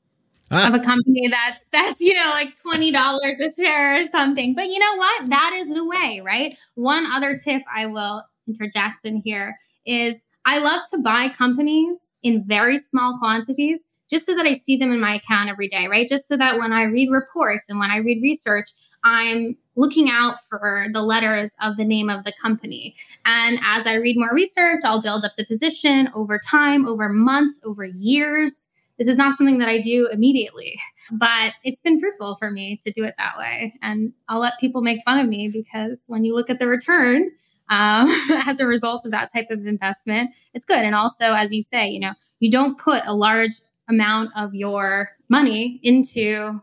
of 0.52 0.74
a 0.74 0.80
ah. 0.80 0.84
company 0.84 1.28
that's 1.28 1.66
that's 1.72 2.02
you 2.02 2.14
know 2.14 2.30
like 2.32 2.54
$20 2.58 2.94
a 3.40 3.50
share 3.52 4.02
or 4.02 4.06
something. 4.06 4.56
But 4.56 4.68
you 4.68 4.80
know 4.80 4.96
what? 4.96 5.30
That 5.30 5.56
is 5.58 5.68
the 5.74 5.86
way 5.86 6.22
right? 6.24 6.58
One 6.76 7.06
other 7.12 7.38
tip 7.38 7.64
i 7.74 7.86
will 7.86 8.24
interject 8.48 9.06
in 9.06 9.18
here 9.18 9.58
is 9.86 10.24
i 10.46 10.60
love 10.60 10.82
to 10.92 11.02
buy 11.02 11.30
companies 11.30 12.10
in 12.24 12.44
very 12.48 12.78
small 12.78 13.18
quantities 13.20 13.84
just 14.10 14.26
so 14.26 14.36
that 14.36 14.46
i 14.46 14.54
see 14.54 14.78
them 14.78 14.92
in 14.92 15.02
my 15.02 15.16
account 15.16 15.50
every 15.50 15.68
day 15.68 15.88
right? 15.88 16.08
Just 16.08 16.28
so 16.28 16.38
that 16.38 16.58
when 16.58 16.72
i 16.72 16.84
read 16.84 17.12
reports 17.12 17.70
and 17.70 17.80
when 17.80 17.92
i 17.92 17.98
read 17.98 18.22
research 18.22 18.70
i'm 19.04 19.58
looking 19.76 20.10
out 20.10 20.38
for 20.50 20.88
the 20.94 21.02
letters 21.02 21.52
of 21.62 21.78
the 21.78 21.86
name 21.86 22.10
of 22.10 22.24
the 22.24 22.34
company. 22.42 22.96
And 23.26 23.60
as 23.64 23.86
i 23.86 23.96
read 23.96 24.18
more 24.18 24.34
research 24.34 24.82
i'll 24.86 25.02
build 25.02 25.26
up 25.26 25.34
the 25.38 25.46
position 25.46 26.10
over 26.16 26.40
time 26.40 26.88
over 26.88 27.10
months 27.10 27.60
over 27.66 27.84
years 27.84 28.68
this 28.98 29.08
is 29.08 29.18
not 29.18 29.38
something 29.38 29.60
that 29.60 29.70
I 29.70 29.80
do 29.80 30.08
immediately, 30.12 30.80
but 31.12 31.54
it's 31.64 31.82
been 31.82 32.00
fruitful 32.00 32.36
for 32.36 32.50
me 32.50 32.80
to 32.84 32.92
do 32.92 33.04
it 33.04 33.16
that 33.18 33.38
way. 33.38 33.74
And 33.82 34.14
I'll 34.28 34.40
let 34.40 34.60
people 34.60 34.82
make 34.82 35.04
fun 35.04 35.20
of 35.20 35.28
me 35.28 35.50
because 35.54 36.04
when 36.08 36.26
you 36.26 36.34
look 36.34 36.50
at 36.50 36.60
the 36.60 36.68
return 36.68 37.30
um, 37.70 38.10
as 38.46 38.60
a 38.60 38.66
result 38.66 39.06
of 39.06 39.12
that 39.12 39.32
type 39.32 39.48
of 39.52 39.66
investment, 39.68 40.32
it's 40.54 40.66
good. 40.66 40.84
And 40.84 40.96
also, 40.96 41.34
as 41.34 41.54
you 41.54 41.62
say, 41.62 41.88
you 41.90 42.00
know, 42.00 42.14
you 42.40 42.52
don't 42.52 42.78
put 42.78 43.04
a 43.06 43.16
large 43.16 43.62
amount 43.88 44.32
of 44.36 44.54
your 44.54 45.10
money 45.30 45.80
into 45.84 46.62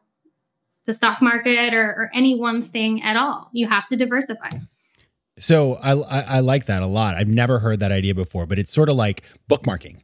the 0.87 0.95
stock 0.95 1.23
market 1.23 1.73
or, 1.73 1.85
or 1.85 2.11
any 2.13 2.39
one 2.39 2.63
thing 2.63 3.03
at 3.03 3.17
all. 3.17 3.49
You 3.53 3.69
have 3.69 3.87
to 3.89 3.97
diversify. 3.97 4.51
So 5.39 5.75
I, 5.75 5.93
I, 5.93 6.21
I 6.21 6.41
like 6.41 6.67
that 6.67 6.83
a 6.83 6.87
lot. 6.87 7.15
I've 7.15 7.29
never 7.29 7.59
heard 7.59 7.81
that 7.81 7.91
idea 7.91 8.15
before, 8.15 8.47
but 8.47 8.59
it's 8.59 8.73
sort 8.73 8.89
of 8.89 8.97
like 8.97 9.23
bookmarking 9.51 10.04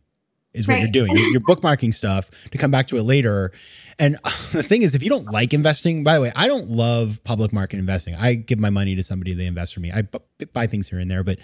is 0.53 0.67
what 0.67 0.75
right. 0.75 0.83
you're 0.83 0.91
doing. 0.91 1.13
You're, 1.17 1.41
bookmarking 1.41 1.95
stuff 1.95 2.31
to 2.51 2.59
come 2.59 2.71
back 2.71 2.89
to 2.89 2.97
it 2.97 3.03
later. 3.03 3.53
And 3.99 4.17
the 4.53 4.63
thing 4.63 4.83
is, 4.83 4.95
if 4.95 5.03
you 5.03 5.09
don't 5.09 5.31
like 5.31 5.53
investing, 5.55 6.05
by 6.05 6.15
the 6.15 6.21
way, 6.23 6.33
I 6.35 6.49
don't 6.49 6.69
love 6.69 7.23
public 7.25 7.53
market 7.53 7.79
investing. 7.79 8.15
I 8.15 8.35
give 8.35 8.59
my 8.59 8.71
money 8.71 8.95
to 8.97 9.03
somebody, 9.03 9.35
they 9.35 9.47
invest 9.47 9.75
for 9.75 9.81
me. 9.81 9.93
I 9.93 10.03
b- 10.03 10.19
buy 10.53 10.67
things 10.67 10.89
here 10.89 10.99
and 10.99 11.11
there, 11.11 11.23
but 11.23 11.39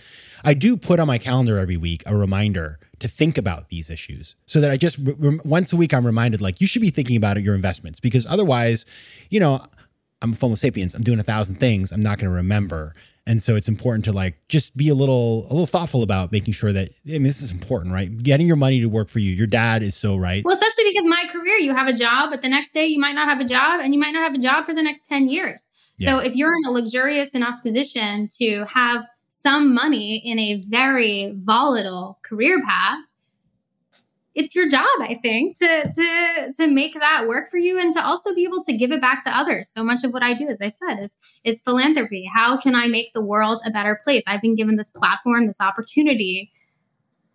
I 0.45 0.55
do 0.55 0.77
put 0.77 1.01
on 1.01 1.07
my 1.07 1.19
calendar 1.19 1.59
every 1.59 1.77
week 1.77 2.03
a 2.07 2.17
reminder 2.17 2.79
to 2.99 3.09
think 3.09 3.37
about 3.39 3.69
these 3.69 3.91
issues 3.91 4.37
so 4.47 4.61
that 4.61 4.71
I 4.71 4.77
just 4.77 4.99
re- 4.99 5.39
once 5.45 5.73
a 5.73 5.77
week 5.77 5.93
I'm 5.93 6.07
reminded 6.07 6.41
like 6.41 6.61
you 6.61 6.67
should 6.67 6.83
be 6.83 6.91
thinking 6.91 7.17
about 7.17 7.41
your 7.43 7.55
investments 7.55 8.01
because 8.01 8.27
otherwise, 8.27 8.87
you 9.31 9.39
know, 9.39 9.65
I'm 10.23 10.33
a 10.33 10.37
Homo 10.37 10.55
sapiens. 10.55 10.95
I'm 10.95 11.03
doing 11.03 11.19
a 11.19 11.25
thousand 11.25 11.57
things. 11.57 11.93
I'm 11.93 12.01
not 12.01 12.19
going 12.19 12.31
to 12.31 12.37
remember. 12.37 12.95
And 13.27 13.43
so 13.43 13.57
it's 13.57 13.69
important 13.69 14.05
to 14.05 14.13
like 14.13 14.37
just 14.49 14.77
be 14.77 14.89
a 14.89 14.95
little 14.95 15.47
a 15.47 15.53
little 15.53 15.67
thoughtful 15.67 16.03
about 16.03 16.31
making 16.31 16.55
sure 16.55 16.73
that 16.73 16.91
I 17.07 17.13
mean 17.13 17.25
this 17.25 17.43
is 17.43 17.51
important, 17.51 17.93
right? 17.93 18.17
Getting 18.23 18.47
your 18.47 18.57
money 18.57 18.81
to 18.81 18.87
work 18.87 19.09
for 19.09 19.19
you. 19.19 19.33
Your 19.33 19.49
dad 19.49 19.83
is 19.83 19.97
so 19.97 20.17
right. 20.17 20.45
Well, 20.45 20.55
especially 20.55 20.85
because 20.93 21.05
my 21.07 21.25
career, 21.33 21.57
you 21.57 21.75
have 21.75 21.89
a 21.89 21.97
job, 21.97 22.31
but 22.31 22.43
the 22.43 22.49
next 22.49 22.73
day 22.73 22.87
you 22.87 23.01
might 23.01 23.15
not 23.15 23.29
have 23.29 23.41
a 23.41 23.45
job 23.45 23.81
and 23.81 23.93
you 23.93 24.01
might 24.01 24.13
not 24.13 24.23
have 24.23 24.35
a 24.35 24.43
job 24.43 24.65
for 24.65 24.75
the 24.75 24.83
next 24.83 25.07
10 25.07 25.29
years. 25.29 25.67
Yeah. 25.99 26.11
So 26.11 26.19
if 26.19 26.37
you're 26.37 26.55
in 26.55 26.69
a 26.69 26.71
luxurious 26.71 27.35
enough 27.35 27.63
position 27.63 28.29
to 28.39 28.65
have 28.67 29.05
some 29.31 29.75
money 29.75 30.17
in 30.25 30.39
a 30.39 30.63
very 30.69 31.35
volatile 31.37 32.19
career 32.23 32.63
path, 32.63 32.99
it's 34.37 34.55
your 34.55 34.69
job 34.69 34.87
i 35.01 35.19
think 35.23 35.59
to 35.59 35.91
to 35.91 36.53
to 36.53 36.69
make 36.69 36.95
that 36.95 37.27
work 37.27 37.49
for 37.51 37.57
you 37.57 37.81
and 37.81 37.93
to 37.93 38.05
also 38.05 38.33
be 38.35 38.45
able 38.45 38.63
to 38.63 38.77
give 38.77 38.93
it 38.93 39.01
back 39.01 39.25
to 39.25 39.37
others 39.37 39.69
so 39.69 39.83
much 39.83 40.05
of 40.05 40.13
what 40.13 40.23
i 40.23 40.35
do 40.35 40.47
as 40.47 40.61
i 40.61 40.69
said 40.69 41.03
is 41.03 41.17
is 41.43 41.61
philanthropy 41.63 42.29
how 42.33 42.57
can 42.57 42.75
i 42.75 42.87
make 42.87 43.13
the 43.15 43.25
world 43.25 43.61
a 43.65 43.71
better 43.71 43.99
place 44.05 44.23
i've 44.29 44.43
been 44.43 44.55
given 44.55 44.77
this 44.77 44.91
platform 44.91 45.47
this 45.47 45.61
opportunity 45.61 46.53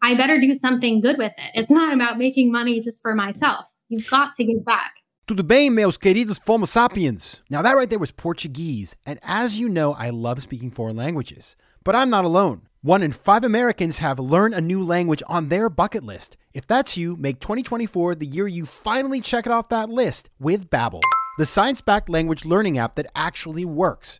i 0.01 0.13
better 0.13 0.39
do 0.39 0.53
something 0.53 1.01
good 1.01 1.17
with 1.17 1.33
it 1.37 1.51
it's 1.55 1.71
not 1.71 1.93
about 1.93 2.17
making 2.17 2.51
money 2.51 2.79
just 2.79 3.01
for 3.01 3.15
myself 3.15 3.65
you've 3.89 4.09
got 4.09 4.33
to 4.33 4.45
give 4.45 4.63
back 4.63 4.93
Tudo 5.27 5.47
bem, 5.47 5.75
meus 5.75 5.97
queridos 5.97 6.39
Fomo 6.39 6.67
sapiens? 6.67 7.41
Now, 7.49 7.61
that 7.61 7.73
right 7.73 7.89
there 7.89 7.99
was 7.99 8.11
Portuguese. 8.11 8.97
And 9.05 9.17
as 9.21 9.57
you 9.57 9.69
know, 9.69 9.93
I 9.93 10.09
love 10.09 10.41
speaking 10.41 10.71
foreign 10.71 10.97
languages. 10.97 11.55
But 11.85 11.95
I'm 11.95 12.09
not 12.09 12.25
alone. 12.25 12.63
One 12.81 13.01
in 13.01 13.11
five 13.13 13.45
Americans 13.45 13.99
have 13.99 14.19
learned 14.19 14.55
a 14.55 14.61
new 14.61 14.83
language 14.83 15.23
on 15.29 15.47
their 15.47 15.69
bucket 15.69 16.03
list. 16.03 16.35
If 16.53 16.67
that's 16.67 16.97
you, 16.97 17.15
make 17.15 17.39
2024 17.39 18.15
the 18.15 18.25
year 18.25 18.45
you 18.45 18.65
finally 18.65 19.21
check 19.21 19.45
it 19.45 19.51
off 19.53 19.69
that 19.69 19.89
list 19.89 20.29
with 20.37 20.69
Babbel, 20.69 21.01
the 21.37 21.45
science-backed 21.45 22.09
language 22.09 22.43
learning 22.43 22.77
app 22.77 22.95
that 22.95 23.07
actually 23.15 23.63
works. 23.63 24.19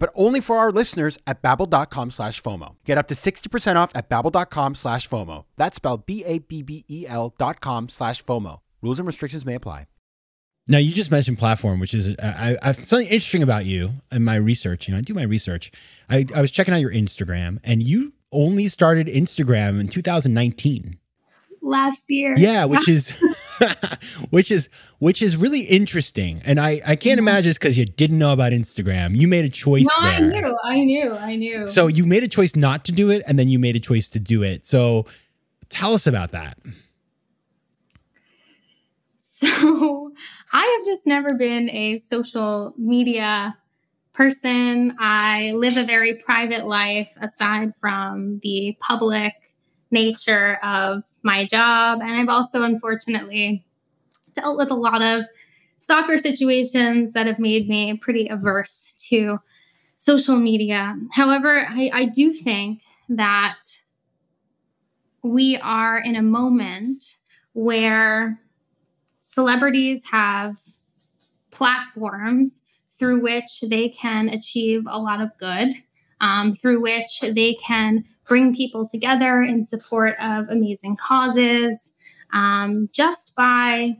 but 0.01 0.11
only 0.15 0.41
for 0.41 0.57
our 0.57 0.71
listeners 0.71 1.19
at 1.27 1.43
babbel.com 1.43 2.09
slash 2.09 2.41
FOMO. 2.41 2.75
Get 2.83 2.97
up 2.97 3.07
to 3.09 3.13
60% 3.13 3.75
off 3.75 3.91
at 3.93 4.09
babbel.com 4.09 4.73
slash 4.73 5.07
FOMO. 5.07 5.45
That's 5.57 5.75
spelled 5.75 6.07
B-A-B-B-E-L 6.07 7.35
dot 7.37 7.61
com 7.61 7.87
slash 7.87 8.23
FOMO. 8.25 8.61
Rules 8.81 8.99
and 8.99 9.05
restrictions 9.05 9.45
may 9.45 9.53
apply. 9.53 9.85
Now 10.67 10.79
you 10.79 10.93
just 10.93 11.11
mentioned 11.11 11.37
platform, 11.37 11.79
which 11.79 11.93
is 11.93 12.15
I, 12.21 12.57
I 12.63 12.71
something 12.73 13.07
interesting 13.07 13.43
about 13.43 13.65
you 13.65 13.91
and 14.09 14.25
my 14.25 14.35
research. 14.35 14.87
You 14.87 14.93
know, 14.93 14.99
I 14.99 15.01
do 15.01 15.13
my 15.13 15.23
research. 15.23 15.71
I, 16.09 16.25
I 16.35 16.41
was 16.41 16.49
checking 16.49 16.73
out 16.73 16.81
your 16.81 16.91
Instagram, 16.91 17.59
and 17.63 17.83
you 17.83 18.13
only 18.31 18.67
started 18.69 19.07
Instagram 19.07 19.79
in 19.79 19.87
2019. 19.87 20.97
Last 21.61 22.09
year. 22.09 22.35
Yeah, 22.37 22.65
which 22.65 22.87
is 22.95 23.13
which 24.29 24.51
is 24.51 24.69
which 24.99 25.21
is 25.21 25.37
really 25.37 25.61
interesting, 25.61 26.41
and 26.45 26.59
I 26.59 26.81
I 26.85 26.95
can't 26.95 27.19
imagine 27.19 27.49
it's 27.49 27.59
because 27.59 27.77
you 27.77 27.85
didn't 27.85 28.17
know 28.17 28.33
about 28.33 28.51
Instagram. 28.51 29.15
You 29.15 29.27
made 29.27 29.45
a 29.45 29.49
choice. 29.49 29.87
No, 29.99 30.05
there. 30.05 30.11
I 30.13 30.19
knew, 30.19 30.57
I 30.63 30.83
knew, 30.83 31.13
I 31.13 31.35
knew. 31.35 31.67
So 31.67 31.87
you 31.87 32.05
made 32.05 32.23
a 32.23 32.27
choice 32.27 32.55
not 32.55 32.85
to 32.85 32.91
do 32.91 33.09
it, 33.09 33.23
and 33.27 33.37
then 33.37 33.47
you 33.47 33.59
made 33.59 33.75
a 33.75 33.79
choice 33.79 34.09
to 34.09 34.19
do 34.19 34.43
it. 34.43 34.65
So 34.65 35.05
tell 35.69 35.93
us 35.93 36.07
about 36.07 36.31
that. 36.31 36.57
So 39.21 39.47
I 40.53 40.77
have 40.77 40.85
just 40.85 41.07
never 41.07 41.33
been 41.33 41.69
a 41.69 41.97
social 41.97 42.73
media 42.77 43.57
person. 44.13 44.95
I 44.99 45.51
live 45.55 45.77
a 45.77 45.83
very 45.83 46.21
private 46.25 46.65
life 46.65 47.11
aside 47.21 47.73
from 47.79 48.39
the 48.43 48.77
public 48.79 49.33
nature 49.89 50.57
of 50.63 51.03
my 51.23 51.45
job. 51.45 52.01
And 52.01 52.11
I've 52.11 52.29
also, 52.29 52.63
unfortunately, 52.63 53.63
dealt 54.33 54.57
with 54.57 54.71
a 54.71 54.75
lot 54.75 55.01
of 55.01 55.23
stalker 55.77 56.17
situations 56.17 57.13
that 57.13 57.27
have 57.27 57.39
made 57.39 57.67
me 57.67 57.97
pretty 57.97 58.27
averse 58.27 58.93
to 59.09 59.39
social 59.97 60.37
media. 60.37 60.95
However, 61.11 61.65
I, 61.67 61.89
I 61.93 62.05
do 62.05 62.33
think 62.33 62.81
that 63.09 63.57
we 65.23 65.57
are 65.57 65.99
in 65.99 66.15
a 66.15 66.21
moment 66.21 67.17
where 67.53 68.39
celebrities 69.21 70.03
have 70.11 70.57
platforms 71.51 72.61
through 72.97 73.21
which 73.21 73.61
they 73.67 73.89
can 73.89 74.29
achieve 74.29 74.83
a 74.87 74.99
lot 74.99 75.21
of 75.21 75.35
good, 75.37 75.73
um, 76.21 76.53
through 76.53 76.81
which 76.81 77.21
they 77.21 77.55
can 77.55 78.05
bring 78.31 78.55
people 78.55 78.87
together 78.87 79.41
in 79.41 79.65
support 79.65 80.15
of 80.21 80.47
amazing 80.47 80.95
causes 80.95 81.93
um, 82.31 82.87
just 82.93 83.35
by 83.35 83.93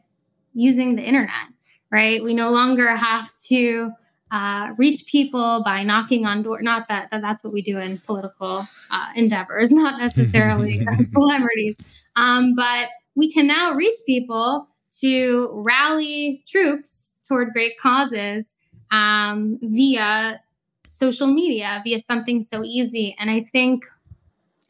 using 0.53 0.95
the 0.95 1.01
internet, 1.01 1.49
right? 1.91 2.23
We 2.23 2.33
no 2.33 2.49
longer 2.49 2.95
have 2.95 3.29
to 3.49 3.91
uh, 4.31 4.69
reach 4.77 5.05
people 5.07 5.63
by 5.65 5.83
knocking 5.83 6.25
on 6.25 6.43
door. 6.43 6.61
Not 6.61 6.87
that, 6.87 7.11
that 7.11 7.21
that's 7.21 7.43
what 7.43 7.51
we 7.51 7.61
do 7.61 7.77
in 7.77 7.97
political 7.97 8.65
uh, 8.89 9.07
endeavors, 9.17 9.69
not 9.73 9.99
necessarily 9.99 10.87
celebrities, 11.11 11.77
um, 12.15 12.53
but 12.55 12.87
we 13.15 13.33
can 13.33 13.47
now 13.47 13.73
reach 13.73 13.97
people 14.05 14.65
to 15.01 15.61
rally 15.65 16.41
troops 16.47 17.11
toward 17.27 17.51
great 17.51 17.77
causes 17.77 18.53
um, 18.91 19.59
via 19.61 20.39
social 20.87 21.27
media, 21.27 21.81
via 21.83 21.99
something 21.99 22.41
so 22.41 22.63
easy. 22.63 23.13
And 23.19 23.29
I 23.29 23.41
think 23.41 23.83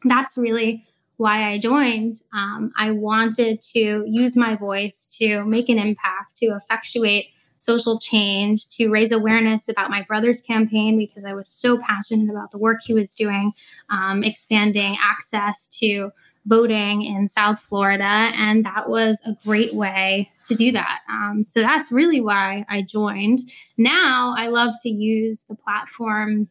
that's 0.04 0.36
really 0.36 0.84
why 1.16 1.50
I 1.50 1.58
joined. 1.58 2.22
Um, 2.34 2.72
I 2.76 2.90
wanted 2.90 3.60
to 3.72 4.04
use 4.06 4.36
my 4.36 4.56
voice 4.56 5.06
to 5.18 5.44
make 5.44 5.68
an 5.68 5.78
impact, 5.78 6.36
to 6.36 6.46
effectuate 6.46 7.26
social 7.56 8.00
change, 8.00 8.68
to 8.70 8.90
raise 8.90 9.12
awareness 9.12 9.68
about 9.68 9.88
my 9.88 10.02
brother's 10.02 10.40
campaign 10.40 10.98
because 10.98 11.24
I 11.24 11.32
was 11.32 11.48
so 11.48 11.78
passionate 11.78 12.28
about 12.28 12.50
the 12.50 12.58
work 12.58 12.80
he 12.82 12.92
was 12.92 13.14
doing, 13.14 13.52
um, 13.88 14.24
expanding 14.24 14.96
access 15.00 15.68
to 15.78 16.10
voting 16.44 17.02
in 17.02 17.28
South 17.28 17.60
Florida. 17.60 18.04
And 18.04 18.66
that 18.66 18.88
was 18.88 19.22
a 19.24 19.36
great 19.44 19.74
way 19.74 20.30
to 20.46 20.56
do 20.56 20.72
that. 20.72 21.00
Um, 21.08 21.44
so 21.44 21.60
that's 21.60 21.92
really 21.92 22.20
why 22.20 22.66
I 22.68 22.82
joined. 22.82 23.40
Now 23.78 24.34
I 24.36 24.48
love 24.48 24.74
to 24.82 24.88
use 24.88 25.44
the 25.48 25.54
platform 25.54 26.48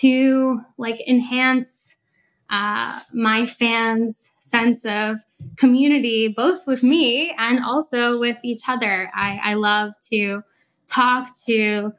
to 0.00 0.60
like 0.76 1.00
enhance 1.06 1.95
uh, 2.50 3.00
my 3.12 3.46
fans' 3.46 4.30
sense 4.40 4.84
of 4.84 5.18
community, 5.56 6.28
both 6.28 6.66
with 6.66 6.82
me 6.82 7.34
and 7.38 7.64
also 7.64 8.18
with 8.18 8.38
each 8.42 8.62
other. 8.68 9.10
I, 9.14 9.40
I 9.42 9.54
love 9.54 9.92
to 10.12 10.42
talk 10.86 11.28
to 11.46 11.92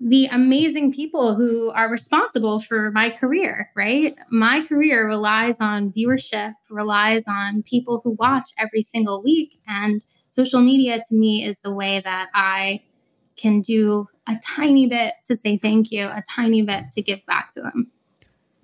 the 0.00 0.26
amazing 0.26 0.92
people 0.92 1.34
who 1.34 1.70
are 1.70 1.90
responsible 1.90 2.60
for 2.60 2.90
my 2.90 3.10
career, 3.10 3.70
right? 3.74 4.14
My 4.30 4.64
career 4.66 5.06
relies 5.06 5.60
on 5.60 5.92
viewership, 5.92 6.54
relies 6.68 7.24
on 7.26 7.62
people 7.62 8.00
who 8.04 8.10
watch 8.10 8.50
every 8.58 8.82
single 8.82 9.22
week. 9.22 9.58
And 9.66 10.04
social 10.28 10.60
media 10.60 11.00
to 11.08 11.14
me 11.14 11.44
is 11.44 11.60
the 11.60 11.72
way 11.72 12.00
that 12.00 12.28
I 12.34 12.82
can 13.36 13.62
do 13.62 14.08
a 14.28 14.38
tiny 14.44 14.86
bit 14.86 15.14
to 15.26 15.36
say 15.36 15.56
thank 15.56 15.90
you, 15.90 16.06
a 16.06 16.22
tiny 16.28 16.62
bit 16.62 16.90
to 16.92 17.02
give 17.02 17.24
back 17.26 17.50
to 17.52 17.62
them. 17.62 17.90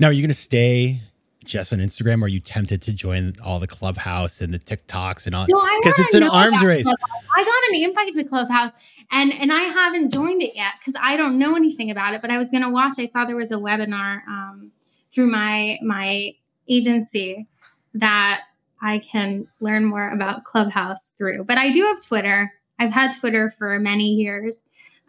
Now, 0.00 0.08
are 0.08 0.12
you 0.12 0.22
going 0.22 0.30
to 0.30 0.34
stay 0.34 1.02
just 1.44 1.74
on 1.74 1.78
Instagram? 1.78 2.22
Or 2.22 2.24
are 2.24 2.28
you 2.28 2.40
tempted 2.40 2.80
to 2.82 2.92
join 2.94 3.34
all 3.44 3.60
the 3.60 3.66
Clubhouse 3.66 4.40
and 4.40 4.52
the 4.52 4.58
TikToks 4.58 5.26
and 5.26 5.34
all? 5.34 5.44
Because 5.44 5.98
no, 5.98 6.04
it's 6.04 6.14
an 6.14 6.22
arms 6.22 6.64
race. 6.64 6.84
Clubhouse. 6.84 7.10
I 7.36 7.44
got 7.44 7.76
an 7.76 7.84
invite 7.84 8.12
to 8.14 8.24
Clubhouse 8.24 8.72
and 9.12 9.32
and 9.34 9.52
I 9.52 9.64
haven't 9.64 10.10
joined 10.10 10.42
it 10.42 10.56
yet 10.56 10.72
because 10.80 10.98
I 11.00 11.18
don't 11.18 11.38
know 11.38 11.54
anything 11.54 11.90
about 11.90 12.14
it. 12.14 12.22
But 12.22 12.30
I 12.30 12.38
was 12.38 12.50
going 12.50 12.62
to 12.62 12.70
watch. 12.70 12.94
I 12.98 13.04
saw 13.04 13.26
there 13.26 13.36
was 13.36 13.52
a 13.52 13.56
webinar 13.56 14.26
um, 14.26 14.72
through 15.12 15.26
my 15.26 15.78
my 15.82 16.32
agency 16.66 17.46
that 17.92 18.40
I 18.80 19.00
can 19.00 19.48
learn 19.60 19.84
more 19.84 20.08
about 20.08 20.44
Clubhouse 20.44 21.12
through. 21.18 21.44
But 21.44 21.58
I 21.58 21.72
do 21.72 21.82
have 21.82 22.00
Twitter. 22.00 22.50
I've 22.78 22.92
had 22.92 23.12
Twitter 23.18 23.50
for 23.50 23.78
many 23.78 24.08
years, 24.08 24.62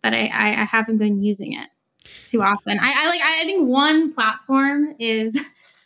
but 0.04 0.14
I, 0.14 0.26
I, 0.26 0.62
I 0.62 0.66
haven't 0.66 0.98
been 0.98 1.24
using 1.24 1.54
it 1.54 1.70
too 2.26 2.42
often. 2.42 2.80
I, 2.80 2.94
I 2.98 3.10
like. 3.10 3.22
I 3.24 3.44
think 3.46 3.68
one 3.68 4.14
platform 4.14 4.96
is 5.00 5.40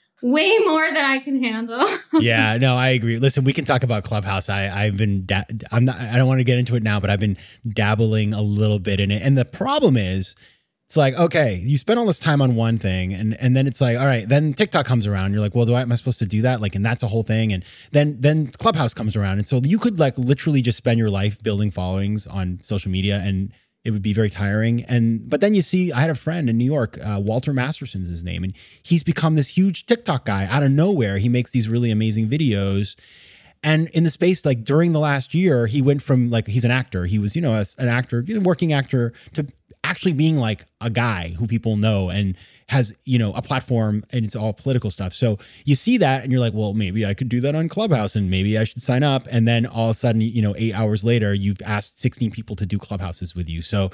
way 0.23 0.57
more 0.65 0.85
than 0.87 1.05
I 1.05 1.19
can 1.19 1.43
handle. 1.43 1.87
yeah, 2.21 2.57
no, 2.57 2.75
I 2.75 2.89
agree. 2.89 3.19
Listen, 3.19 3.43
we 3.43 3.53
can 3.53 3.65
talk 3.65 3.83
about 3.83 4.03
Clubhouse. 4.03 4.49
I 4.49 4.69
I've 4.69 4.97
been 4.97 5.25
da- 5.25 5.43
I'm 5.71 5.85
not 5.85 5.99
I 5.99 6.17
don't 6.17 6.27
want 6.27 6.39
to 6.39 6.43
get 6.45 6.57
into 6.57 6.75
it 6.75 6.83
now, 6.83 6.99
but 6.99 7.09
I've 7.09 7.19
been 7.19 7.37
dabbling 7.67 8.33
a 8.33 8.41
little 8.41 8.79
bit 8.79 8.99
in 8.99 9.11
it. 9.11 9.21
And 9.21 9.37
the 9.37 9.45
problem 9.45 9.97
is 9.97 10.35
it's 10.87 10.97
like, 10.97 11.15
okay, 11.15 11.55
you 11.63 11.77
spend 11.77 11.99
all 11.99 12.05
this 12.05 12.19
time 12.19 12.41
on 12.41 12.55
one 12.55 12.77
thing 12.77 13.13
and 13.13 13.35
and 13.39 13.55
then 13.55 13.67
it's 13.67 13.81
like, 13.81 13.97
all 13.97 14.05
right, 14.05 14.27
then 14.27 14.53
TikTok 14.53 14.85
comes 14.85 15.07
around. 15.07 15.33
You're 15.33 15.41
like, 15.41 15.55
well, 15.55 15.65
do 15.65 15.73
I 15.73 15.81
am 15.81 15.91
I 15.91 15.95
supposed 15.95 16.19
to 16.19 16.25
do 16.25 16.41
that? 16.43 16.61
Like, 16.61 16.75
and 16.75 16.85
that's 16.85 17.03
a 17.03 17.07
whole 17.07 17.23
thing. 17.23 17.53
And 17.53 17.63
then 17.91 18.17
then 18.19 18.47
Clubhouse 18.47 18.93
comes 18.93 19.15
around. 19.15 19.37
And 19.39 19.47
so 19.47 19.61
you 19.63 19.79
could 19.79 19.99
like 19.99 20.17
literally 20.17 20.61
just 20.61 20.77
spend 20.77 20.99
your 20.99 21.09
life 21.11 21.41
building 21.43 21.71
followings 21.71 22.27
on 22.27 22.59
social 22.63 22.91
media 22.91 23.21
and 23.23 23.51
it 23.85 23.91
would 23.91 24.01
be 24.01 24.13
very 24.13 24.31
tiring. 24.31 24.83
And 24.85 25.29
but 25.29 25.39
then 25.39 25.53
you 25.53 25.61
see, 25.61 25.93
I 25.93 26.01
had 26.01 26.09
a 26.09 26.15
friend 26.15 26.49
in 26.49 26.57
New 26.57 26.65
York, 26.65 26.97
uh, 27.05 27.21
Walter 27.23 27.53
Masterson's 27.53 28.09
his 28.09 28.23
name, 28.23 28.43
and 28.43 28.53
he's 28.81 29.03
become 29.03 29.35
this 29.35 29.47
huge 29.47 29.85
TikTok 29.85 30.25
guy 30.25 30.45
out 30.45 30.63
of 30.63 30.71
nowhere. 30.71 31.19
He 31.19 31.29
makes 31.29 31.51
these 31.51 31.69
really 31.69 31.91
amazing 31.91 32.27
videos. 32.27 32.95
And 33.63 33.87
in 33.91 34.03
the 34.03 34.09
space, 34.09 34.45
like 34.45 34.63
during 34.63 34.91
the 34.91 34.99
last 34.99 35.33
year, 35.33 35.67
he 35.67 35.81
went 35.81 36.01
from 36.01 36.29
like 36.29 36.47
he's 36.47 36.65
an 36.65 36.71
actor. 36.71 37.05
He 37.05 37.19
was, 37.19 37.35
you 37.35 37.41
know, 37.41 37.53
an 37.77 37.87
actor, 37.87 38.25
working 38.41 38.73
actor, 38.73 39.13
to 39.33 39.45
actually 39.83 40.13
being 40.13 40.37
like 40.37 40.65
a 40.81 40.89
guy 40.89 41.29
who 41.37 41.47
people 41.47 41.77
know 41.77 42.09
and 42.09 42.35
has 42.67 42.93
you 43.03 43.19
know 43.19 43.31
a 43.33 43.41
platform 43.41 44.03
and 44.11 44.25
it's 44.25 44.35
all 44.35 44.51
political 44.53 44.89
stuff 44.89 45.13
so 45.13 45.37
you 45.65 45.75
see 45.75 45.97
that 45.97 46.23
and 46.23 46.31
you're 46.31 46.41
like 46.41 46.53
well 46.53 46.73
maybe 46.73 47.05
i 47.05 47.13
could 47.13 47.29
do 47.29 47.39
that 47.39 47.53
on 47.53 47.69
clubhouse 47.69 48.15
and 48.15 48.29
maybe 48.29 48.57
i 48.57 48.63
should 48.63 48.81
sign 48.81 49.03
up 49.03 49.27
and 49.29 49.47
then 49.47 49.65
all 49.65 49.85
of 49.85 49.91
a 49.91 49.93
sudden 49.93 50.21
you 50.21 50.41
know 50.41 50.55
eight 50.57 50.73
hours 50.73 51.03
later 51.03 51.33
you've 51.33 51.61
asked 51.63 51.99
16 51.99 52.31
people 52.31 52.55
to 52.55 52.65
do 52.65 52.77
clubhouses 52.77 53.35
with 53.35 53.47
you 53.47 53.61
so 53.61 53.91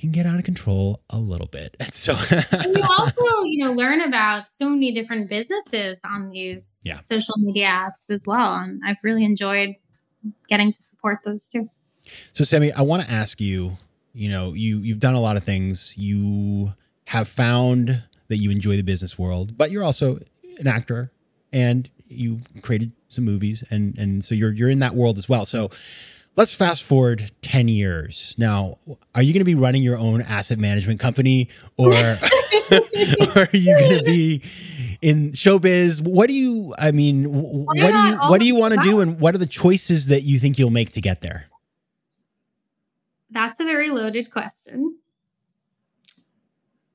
you 0.00 0.08
can 0.08 0.12
get 0.12 0.24
out 0.24 0.38
of 0.38 0.44
control 0.44 1.02
a 1.10 1.18
little 1.18 1.46
bit. 1.46 1.76
So 1.92 2.16
and 2.30 2.76
you 2.76 2.82
also, 2.88 3.42
you 3.44 3.62
know, 3.62 3.72
learn 3.72 4.00
about 4.00 4.50
so 4.50 4.70
many 4.70 4.92
different 4.92 5.28
businesses 5.28 5.98
on 6.04 6.30
these 6.30 6.80
yeah. 6.82 7.00
social 7.00 7.34
media 7.36 7.66
apps 7.66 8.08
as 8.08 8.26
well. 8.26 8.54
And 8.54 8.80
I've 8.86 8.96
really 9.02 9.24
enjoyed 9.24 9.74
getting 10.48 10.72
to 10.72 10.82
support 10.82 11.18
those 11.24 11.46
too. 11.46 11.68
So 12.32 12.44
Sami, 12.44 12.72
I 12.72 12.80
want 12.82 13.02
to 13.02 13.10
ask 13.10 13.40
you, 13.40 13.76
you 14.14 14.30
know, 14.30 14.54
you 14.54 14.78
you've 14.78 15.00
done 15.00 15.14
a 15.14 15.20
lot 15.20 15.36
of 15.36 15.44
things. 15.44 15.94
You 15.98 16.72
have 17.10 17.26
found 17.26 18.04
that 18.28 18.36
you 18.36 18.52
enjoy 18.52 18.76
the 18.76 18.82
business 18.82 19.18
world, 19.18 19.58
but 19.58 19.72
you're 19.72 19.82
also 19.82 20.20
an 20.60 20.68
actor 20.68 21.10
and 21.52 21.90
you've 22.06 22.42
created 22.62 22.92
some 23.08 23.24
movies 23.24 23.64
and 23.68 23.98
and 23.98 24.24
so 24.24 24.32
you're 24.32 24.52
you're 24.52 24.70
in 24.70 24.78
that 24.78 24.94
world 24.94 25.18
as 25.18 25.28
well. 25.28 25.44
So 25.44 25.70
let's 26.36 26.54
fast 26.54 26.84
forward 26.84 27.32
10 27.42 27.66
years. 27.66 28.36
Now, 28.38 28.78
are 29.12 29.24
you 29.24 29.32
going 29.32 29.40
to 29.40 29.44
be 29.44 29.56
running 29.56 29.82
your 29.82 29.98
own 29.98 30.22
asset 30.22 30.60
management 30.60 31.00
company 31.00 31.48
or, 31.76 31.90
or 31.92 33.42
are 33.42 33.48
you 33.52 33.76
going 33.76 33.98
to 33.98 34.04
be 34.04 34.42
in 35.02 35.32
showbiz? 35.32 36.00
What 36.00 36.28
do 36.28 36.34
you 36.34 36.72
I 36.78 36.92
mean, 36.92 37.24
what 37.24 37.74
do 37.74 37.98
you 37.98 38.16
what 38.18 38.40
do 38.40 38.46
you 38.46 38.54
want 38.54 38.74
to 38.74 38.82
do 38.82 39.00
and 39.00 39.18
what 39.18 39.34
are 39.34 39.38
the 39.38 39.46
choices 39.46 40.06
that 40.06 40.22
you 40.22 40.38
think 40.38 40.60
you'll 40.60 40.70
make 40.70 40.92
to 40.92 41.00
get 41.00 41.22
there? 41.22 41.46
That's 43.30 43.58
a 43.58 43.64
very 43.64 43.90
loaded 43.90 44.30
question 44.30 44.96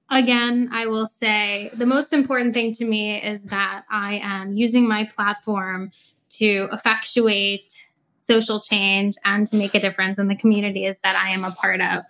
again, 0.10 0.70
I 0.72 0.88
will 0.88 1.08
say 1.08 1.70
the 1.74 1.86
most 1.86 2.14
important 2.14 2.54
thing 2.54 2.74
to 2.74 2.86
me 2.86 3.22
is 3.22 3.44
that 3.46 3.84
I 3.90 4.20
am 4.24 4.54
using 4.54 4.88
my 4.88 5.06
platform 5.06 5.92
to 6.32 6.68
effectuate 6.72 7.92
social 8.20 8.60
change 8.60 9.16
and 9.24 9.46
to 9.48 9.56
make 9.56 9.76
a 9.76 9.80
difference 9.80 10.18
in 10.18 10.28
the 10.28 10.36
communities 10.36 10.98
that 11.04 11.16
I 11.16 11.30
am 11.30 11.44
a 11.44 11.52
part 11.52 11.82
of. 11.82 12.04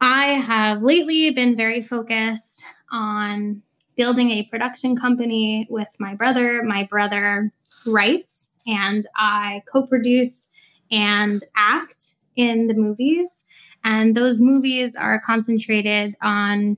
I 0.00 0.24
have 0.34 0.82
lately 0.82 1.30
been 1.30 1.56
very 1.56 1.82
focused 1.82 2.64
on 2.90 3.62
building 3.96 4.30
a 4.30 4.44
production 4.44 4.96
company 4.96 5.66
with 5.70 5.88
my 5.98 6.14
brother. 6.14 6.62
My 6.62 6.84
brother 6.84 7.52
writes 7.86 8.50
and 8.66 9.04
I 9.16 9.62
co 9.70 9.86
produce 9.86 10.50
and 10.90 11.42
act 11.56 12.16
in 12.36 12.66
the 12.66 12.74
movies. 12.74 13.44
And 13.86 14.16
those 14.16 14.40
movies 14.40 14.96
are 14.96 15.20
concentrated 15.20 16.16
on 16.20 16.76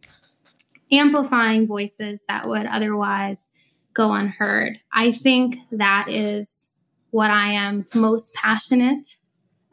amplifying 0.92 1.66
voices 1.66 2.21
that 2.29 2.47
would 2.47 2.66
otherwise 2.66 3.49
go 3.94 4.12
unheard. 4.12 4.79
I 4.92 5.12
think 5.12 5.57
that 5.73 6.11
is 6.11 6.75
what 7.11 7.31
I 7.31 7.49
am 7.53 7.87
most 7.94 8.35
passionate 8.35 9.07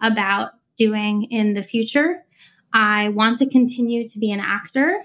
about 0.02 0.52
doing 0.78 1.24
in 1.24 1.56
the 1.56 1.62
future. 1.62 2.24
I 2.72 3.10
want 3.10 3.38
to 3.40 3.50
continue 3.50 4.08
to 4.08 4.18
be 4.18 4.32
an 4.32 4.40
actor, 4.40 5.04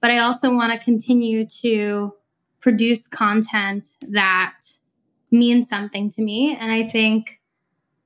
but 0.00 0.10
I 0.10 0.18
also 0.18 0.54
want 0.54 0.72
to 0.72 0.78
continue 0.78 1.44
to 1.60 2.14
produce 2.60 3.06
content 3.06 3.88
that 4.08 4.54
means 5.30 5.68
something 5.68 6.08
to 6.10 6.22
me. 6.22 6.56
And 6.58 6.72
I 6.72 6.84
think 6.84 7.42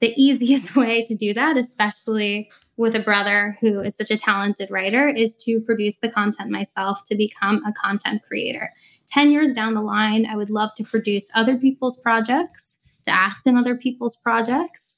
the 0.01 0.13
easiest 0.21 0.75
way 0.75 1.05
to 1.05 1.15
do 1.15 1.33
that, 1.35 1.57
especially 1.57 2.51
with 2.77 2.97
a 2.97 3.01
brother 3.01 3.57
who 3.61 3.81
is 3.81 3.97
such 3.97 4.11
a 4.11 4.17
talented 4.17 4.71
writer 4.71 5.09
is 5.09 5.37
to 5.37 5.61
produce 5.61 5.97
the 5.97 6.09
content 6.09 6.51
myself 6.51 7.05
to 7.05 7.15
become 7.15 7.65
a 7.65 7.73
content 7.73 8.23
creator. 8.27 8.73
10 9.09 9.31
years 9.31 9.53
down 9.53 9.75
the 9.75 9.83
line, 9.83 10.27
I 10.27 10.37
would 10.37 10.51
love 10.51 10.71
to 10.77 10.85
produce 10.85 11.29
other 11.35 11.57
people's 11.57 11.99
projects, 11.99 12.79
to 13.05 13.11
act 13.11 13.47
in 13.47 13.57
other 13.57 13.77
people's 13.77 14.17
projects. 14.17 14.97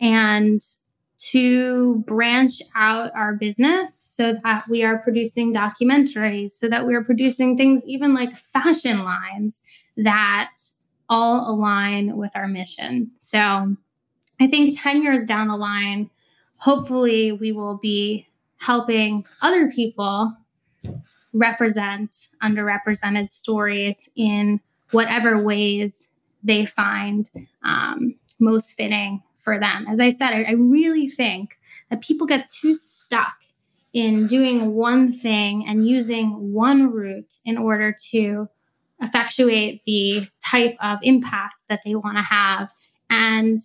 and 0.00 0.60
to 1.16 2.04
branch 2.06 2.60
out 2.74 3.10
our 3.14 3.34
business 3.34 3.98
so 3.98 4.34
that 4.44 4.68
we 4.68 4.84
are 4.84 4.98
producing 4.98 5.54
documentaries, 5.54 6.50
so 6.50 6.68
that 6.68 6.86
we 6.86 6.94
are 6.94 7.02
producing 7.02 7.56
things 7.56 7.82
even 7.86 8.12
like 8.12 8.36
fashion 8.36 9.04
lines 9.04 9.60
that 9.96 10.50
all 11.08 11.50
align 11.50 12.16
with 12.16 12.30
our 12.34 12.46
mission. 12.46 13.10
So 13.16 13.38
I 14.40 14.46
think 14.48 14.78
10 14.78 15.02
years 15.02 15.24
down 15.24 15.48
the 15.48 15.56
line, 15.56 16.10
hopefully 16.64 17.30
we 17.30 17.52
will 17.52 17.76
be 17.76 18.26
helping 18.56 19.26
other 19.42 19.70
people 19.70 20.34
represent 21.34 22.28
underrepresented 22.42 23.30
stories 23.30 24.08
in 24.16 24.58
whatever 24.90 25.42
ways 25.42 26.08
they 26.42 26.64
find 26.64 27.28
um, 27.64 28.14
most 28.40 28.72
fitting 28.72 29.20
for 29.36 29.60
them. 29.60 29.84
As 29.88 30.00
I 30.00 30.10
said, 30.10 30.30
I, 30.30 30.44
I 30.44 30.52
really 30.52 31.06
think 31.06 31.58
that 31.90 32.00
people 32.00 32.26
get 32.26 32.48
too 32.48 32.74
stuck 32.74 33.36
in 33.92 34.26
doing 34.26 34.74
one 34.74 35.12
thing 35.12 35.66
and 35.66 35.86
using 35.86 36.54
one 36.54 36.90
route 36.90 37.34
in 37.44 37.58
order 37.58 37.94
to 38.12 38.48
effectuate 39.02 39.82
the 39.84 40.26
type 40.42 40.76
of 40.80 40.98
impact 41.02 41.56
that 41.68 41.80
they 41.84 41.94
want 41.94 42.16
to 42.16 42.22
have. 42.22 42.72
And 43.10 43.60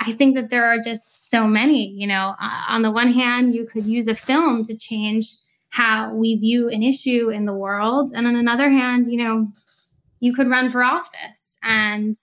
I 0.00 0.12
think 0.12 0.34
that 0.36 0.50
there 0.50 0.64
are 0.64 0.78
just 0.78 1.30
so 1.30 1.46
many, 1.46 1.88
you 1.88 2.06
know, 2.06 2.34
uh, 2.40 2.64
on 2.68 2.82
the 2.82 2.90
one 2.90 3.12
hand, 3.12 3.54
you 3.54 3.64
could 3.64 3.86
use 3.86 4.08
a 4.08 4.14
film 4.14 4.64
to 4.64 4.76
change 4.76 5.30
how 5.70 6.12
we 6.12 6.36
view 6.36 6.68
an 6.68 6.82
issue 6.82 7.30
in 7.30 7.46
the 7.46 7.54
world. 7.54 8.12
And 8.14 8.26
on 8.26 8.36
another 8.36 8.68
hand, 8.68 9.08
you 9.08 9.18
know, 9.18 9.48
you 10.20 10.32
could 10.32 10.48
run 10.48 10.70
for 10.70 10.84
office 10.84 11.58
and 11.62 12.16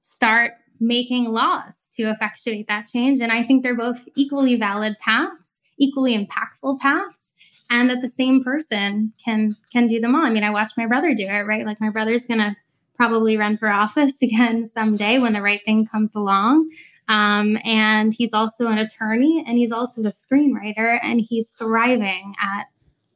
start 0.00 0.52
making 0.80 1.24
laws 1.26 1.88
to 1.92 2.04
effectuate 2.04 2.68
that 2.68 2.86
change. 2.86 3.20
And 3.20 3.32
I 3.32 3.42
think 3.42 3.62
they're 3.62 3.76
both 3.76 4.04
equally 4.14 4.56
valid 4.56 4.96
paths, 5.00 5.60
equally 5.78 6.16
impactful 6.16 6.80
paths, 6.80 7.32
and 7.70 7.90
that 7.90 8.02
the 8.02 8.08
same 8.08 8.44
person 8.44 9.12
can 9.22 9.56
can 9.72 9.86
do 9.86 10.00
them 10.00 10.14
all. 10.14 10.24
I 10.24 10.30
mean, 10.30 10.44
I 10.44 10.50
watched 10.50 10.76
my 10.76 10.86
brother 10.86 11.14
do 11.14 11.26
it, 11.26 11.46
right? 11.46 11.66
Like 11.66 11.80
my 11.80 11.90
brother's 11.90 12.26
gonna 12.26 12.56
probably 12.96 13.36
run 13.36 13.56
for 13.56 13.68
office 13.68 14.22
again 14.22 14.66
someday 14.66 15.18
when 15.18 15.32
the 15.32 15.42
right 15.42 15.64
thing 15.64 15.86
comes 15.86 16.14
along. 16.14 16.70
Um, 17.08 17.56
and 17.64 18.12
he's 18.12 18.32
also 18.32 18.66
an 18.68 18.78
attorney 18.78 19.44
and 19.46 19.56
he's 19.56 19.70
also 19.70 20.02
a 20.02 20.08
screenwriter 20.08 20.98
and 21.02 21.20
he's 21.20 21.50
thriving 21.50 22.34
at 22.42 22.64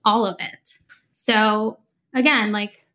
all 0.05 0.25
of 0.25 0.37
it. 0.39 0.79
So, 1.13 1.79
again, 2.15 2.53
like 2.53 2.87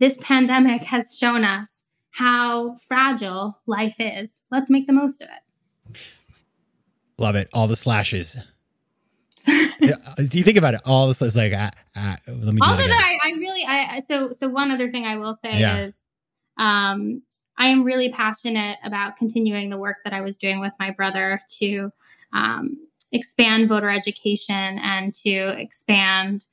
this 0.00 0.18
pandemic 0.20 0.82
has 0.82 1.16
shown 1.16 1.44
us 1.44 1.84
how 2.10 2.76
fragile 2.76 3.58
life 3.66 3.96
is. 3.98 4.40
Let's 4.50 4.68
make 4.68 4.86
the 4.86 4.92
most 4.92 5.22
of 5.22 5.28
it. 5.28 5.98
Love 7.18 7.36
it. 7.36 7.48
All 7.52 7.68
the 7.68 7.76
slashes. 7.76 8.36
yeah, 9.48 9.96
uh, 10.06 10.14
do 10.16 10.38
you 10.38 10.44
think 10.44 10.56
about 10.56 10.74
it? 10.74 10.80
All 10.84 11.06
this 11.06 11.20
is 11.20 11.36
like, 11.36 11.52
uh, 11.52 11.70
uh, 11.94 12.16
let 12.26 12.54
me. 12.54 12.60
Also, 12.62 12.76
that, 12.76 12.88
that 12.88 13.18
I, 13.24 13.28
I, 13.28 13.32
really, 13.54 13.66
I 13.66 14.00
so 14.00 14.32
so 14.32 14.48
one 14.48 14.70
other 14.70 14.90
thing 14.90 15.04
I 15.04 15.16
will 15.16 15.34
say 15.34 15.60
yeah. 15.60 15.78
is, 15.78 16.02
um, 16.58 17.22
I 17.56 17.68
am 17.68 17.84
really 17.84 18.10
passionate 18.10 18.78
about 18.84 19.16
continuing 19.16 19.70
the 19.70 19.78
work 19.78 19.98
that 20.04 20.12
I 20.12 20.20
was 20.20 20.36
doing 20.36 20.60
with 20.60 20.72
my 20.78 20.90
brother 20.90 21.40
to 21.60 21.90
um, 22.32 22.76
expand 23.12 23.68
voter 23.68 23.88
education 23.88 24.78
and 24.78 25.14
to 25.14 25.60
expand 25.60 26.46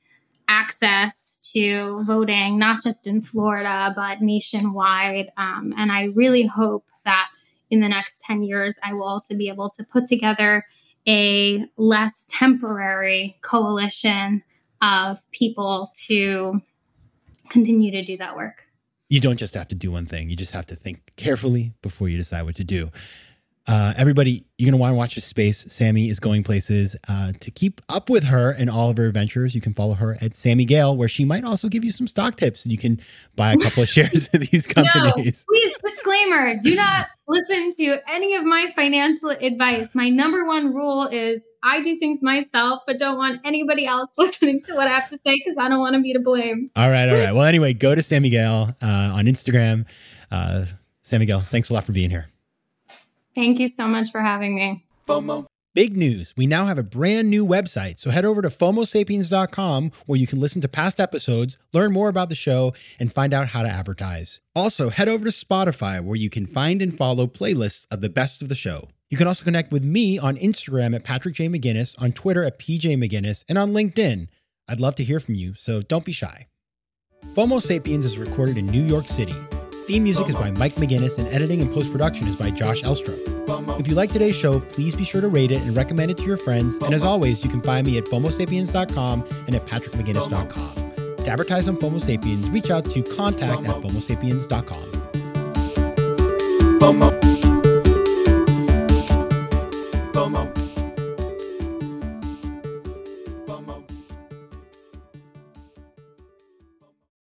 access 0.48 1.38
to 1.52 2.04
voting, 2.04 2.58
not 2.58 2.82
just 2.82 3.06
in 3.06 3.20
Florida, 3.20 3.92
but 3.96 4.20
nationwide. 4.20 5.30
Um, 5.36 5.74
and 5.76 5.90
I 5.90 6.04
really 6.14 6.46
hope 6.46 6.84
that 7.04 7.28
in 7.70 7.80
the 7.80 7.88
next 7.88 8.20
10 8.22 8.42
years, 8.42 8.78
I 8.84 8.92
will 8.92 9.04
also 9.04 9.36
be 9.36 9.48
able 9.48 9.70
to 9.70 9.84
put 9.84 10.06
together 10.06 10.64
a 11.08 11.64
less 11.76 12.26
temporary 12.28 13.36
coalition 13.42 14.42
of 14.82 15.18
people 15.32 15.90
to 16.06 16.60
continue 17.52 17.90
to 17.92 18.02
do 18.02 18.16
that 18.16 18.36
work. 18.36 18.66
You 19.08 19.20
don't 19.20 19.36
just 19.36 19.54
have 19.54 19.68
to 19.68 19.74
do 19.74 19.90
one 19.92 20.06
thing, 20.06 20.30
you 20.30 20.36
just 20.36 20.52
have 20.52 20.66
to 20.66 20.76
think 20.76 21.12
carefully 21.16 21.72
before 21.82 22.08
you 22.08 22.16
decide 22.16 22.42
what 22.42 22.56
to 22.56 22.64
do. 22.64 22.90
Uh, 23.68 23.94
everybody, 23.96 24.44
you're 24.58 24.66
going 24.66 24.76
to 24.76 24.80
want 24.80 24.90
to 24.90 24.96
watch 24.96 25.14
this 25.14 25.24
space. 25.24 25.72
Sami 25.72 26.08
is 26.08 26.18
going 26.18 26.42
places. 26.42 26.96
Uh, 27.08 27.32
to 27.38 27.50
keep 27.50 27.80
up 27.88 28.10
with 28.10 28.24
her 28.24 28.50
and 28.50 28.68
all 28.68 28.90
of 28.90 28.96
her 28.96 29.06
adventures, 29.06 29.54
you 29.54 29.60
can 29.60 29.72
follow 29.72 29.94
her 29.94 30.18
at 30.20 30.34
Sami 30.34 30.64
Gayle, 30.64 30.96
where 30.96 31.08
she 31.08 31.24
might 31.24 31.44
also 31.44 31.68
give 31.68 31.84
you 31.84 31.92
some 31.92 32.08
stock 32.08 32.34
tips 32.34 32.64
and 32.64 32.72
you 32.72 32.78
can 32.78 33.00
buy 33.36 33.52
a 33.52 33.56
couple 33.56 33.84
of 33.84 33.88
shares 33.88 34.28
of 34.34 34.40
these 34.40 34.66
companies. 34.66 35.44
No, 35.48 35.60
please, 35.60 35.74
disclaimer 35.84 36.58
do 36.60 36.74
not 36.74 37.06
listen 37.28 37.70
to 37.72 37.96
any 38.08 38.34
of 38.34 38.44
my 38.44 38.72
financial 38.74 39.30
advice. 39.30 39.88
My 39.94 40.08
number 40.08 40.44
one 40.44 40.74
rule 40.74 41.06
is 41.06 41.46
I 41.62 41.82
do 41.82 41.96
things 41.96 42.22
myself, 42.22 42.82
but 42.86 42.98
don't 42.98 43.16
want 43.16 43.40
anybody 43.44 43.86
else 43.86 44.12
listening 44.18 44.62
to 44.62 44.74
what 44.74 44.88
I 44.88 44.90
have 44.90 45.08
to 45.08 45.16
say 45.16 45.34
because 45.36 45.56
I 45.58 45.68
don't 45.68 45.78
want 45.78 45.94
to 45.94 46.02
be 46.02 46.12
to 46.12 46.20
blame. 46.20 46.70
All 46.76 46.90
right. 46.90 47.08
All 47.08 47.14
right. 47.14 47.22
Well, 47.32 47.44
anyway, 47.44 47.72
go 47.72 47.94
to 47.94 48.02
Sami 48.02 48.30
Gayle 48.30 48.76
uh, 48.82 48.86
on 48.86 49.24
Instagram. 49.26 49.86
Uh, 50.30 50.66
Sami 51.02 51.24
Gayle, 51.24 51.40
thanks 51.40 51.70
a 51.70 51.74
lot 51.74 51.84
for 51.84 51.92
being 51.92 52.10
here. 52.10 52.26
Thank 53.34 53.58
you 53.58 53.68
so 53.68 53.88
much 53.88 54.10
for 54.10 54.20
having 54.20 54.54
me. 54.54 54.84
FOMO. 55.06 55.46
Big 55.74 55.96
news. 55.96 56.34
We 56.36 56.46
now 56.46 56.66
have 56.66 56.76
a 56.76 56.82
brand 56.82 57.30
new 57.30 57.46
website. 57.46 57.98
So 57.98 58.10
head 58.10 58.26
over 58.26 58.42
to 58.42 58.48
FOMOSapiens.com 58.50 59.92
where 60.04 60.18
you 60.18 60.26
can 60.26 60.38
listen 60.38 60.60
to 60.60 60.68
past 60.68 61.00
episodes, 61.00 61.56
learn 61.72 61.92
more 61.92 62.10
about 62.10 62.28
the 62.28 62.34
show, 62.34 62.74
and 62.98 63.10
find 63.10 63.32
out 63.32 63.48
how 63.48 63.62
to 63.62 63.68
advertise. 63.70 64.40
Also, 64.54 64.90
head 64.90 65.08
over 65.08 65.24
to 65.24 65.30
Spotify 65.30 66.02
where 66.04 66.16
you 66.16 66.28
can 66.28 66.46
find 66.46 66.82
and 66.82 66.96
follow 66.96 67.26
playlists 67.26 67.86
of 67.90 68.02
the 68.02 68.10
best 68.10 68.42
of 68.42 68.50
the 68.50 68.54
show. 68.54 68.88
You 69.12 69.18
can 69.18 69.26
also 69.26 69.44
connect 69.44 69.72
with 69.72 69.84
me 69.84 70.18
on 70.18 70.38
Instagram 70.38 70.94
at 70.94 71.04
Patrick 71.04 71.34
J. 71.34 71.46
McGinnis, 71.46 71.94
on 72.00 72.12
Twitter 72.12 72.44
at 72.44 72.58
PJ 72.58 72.96
McGinnis, 72.96 73.44
and 73.46 73.58
on 73.58 73.74
LinkedIn. 73.74 74.26
I'd 74.66 74.80
love 74.80 74.94
to 74.94 75.04
hear 75.04 75.20
from 75.20 75.34
you, 75.34 75.52
so 75.54 75.82
don't 75.82 76.06
be 76.06 76.12
shy. 76.12 76.46
FOMO 77.34 77.60
Sapiens 77.60 78.06
is 78.06 78.16
recorded 78.16 78.56
in 78.56 78.68
New 78.68 78.82
York 78.82 79.06
City. 79.06 79.34
Theme 79.86 80.04
music 80.04 80.30
is 80.30 80.34
by 80.34 80.50
Mike 80.52 80.76
McGinnis, 80.76 81.18
and 81.18 81.28
editing 81.28 81.60
and 81.60 81.70
post 81.74 81.92
production 81.92 82.26
is 82.26 82.36
by 82.36 82.50
Josh 82.50 82.80
Elstrom. 82.80 83.18
If 83.78 83.86
you 83.86 83.94
like 83.94 84.10
today's 84.10 84.34
show, 84.34 84.60
please 84.60 84.96
be 84.96 85.04
sure 85.04 85.20
to 85.20 85.28
rate 85.28 85.52
it 85.52 85.60
and 85.60 85.76
recommend 85.76 86.10
it 86.10 86.16
to 86.16 86.24
your 86.24 86.38
friends. 86.38 86.78
And 86.78 86.94
as 86.94 87.04
always, 87.04 87.44
you 87.44 87.50
can 87.50 87.60
find 87.60 87.86
me 87.86 87.98
at 87.98 88.04
FOMOSapiens.com 88.04 89.24
and 89.46 89.54
at 89.54 89.66
PatrickMcGinnis.com. 89.66 91.16
To 91.18 91.28
advertise 91.28 91.68
on 91.68 91.76
FOMO 91.76 92.00
Sapiens, 92.00 92.48
reach 92.48 92.70
out 92.70 92.86
to 92.86 93.02
contact 93.02 93.62
at 93.64 93.76
FOMOSapiens.com. 93.82 94.84
FOMO. 96.80 97.21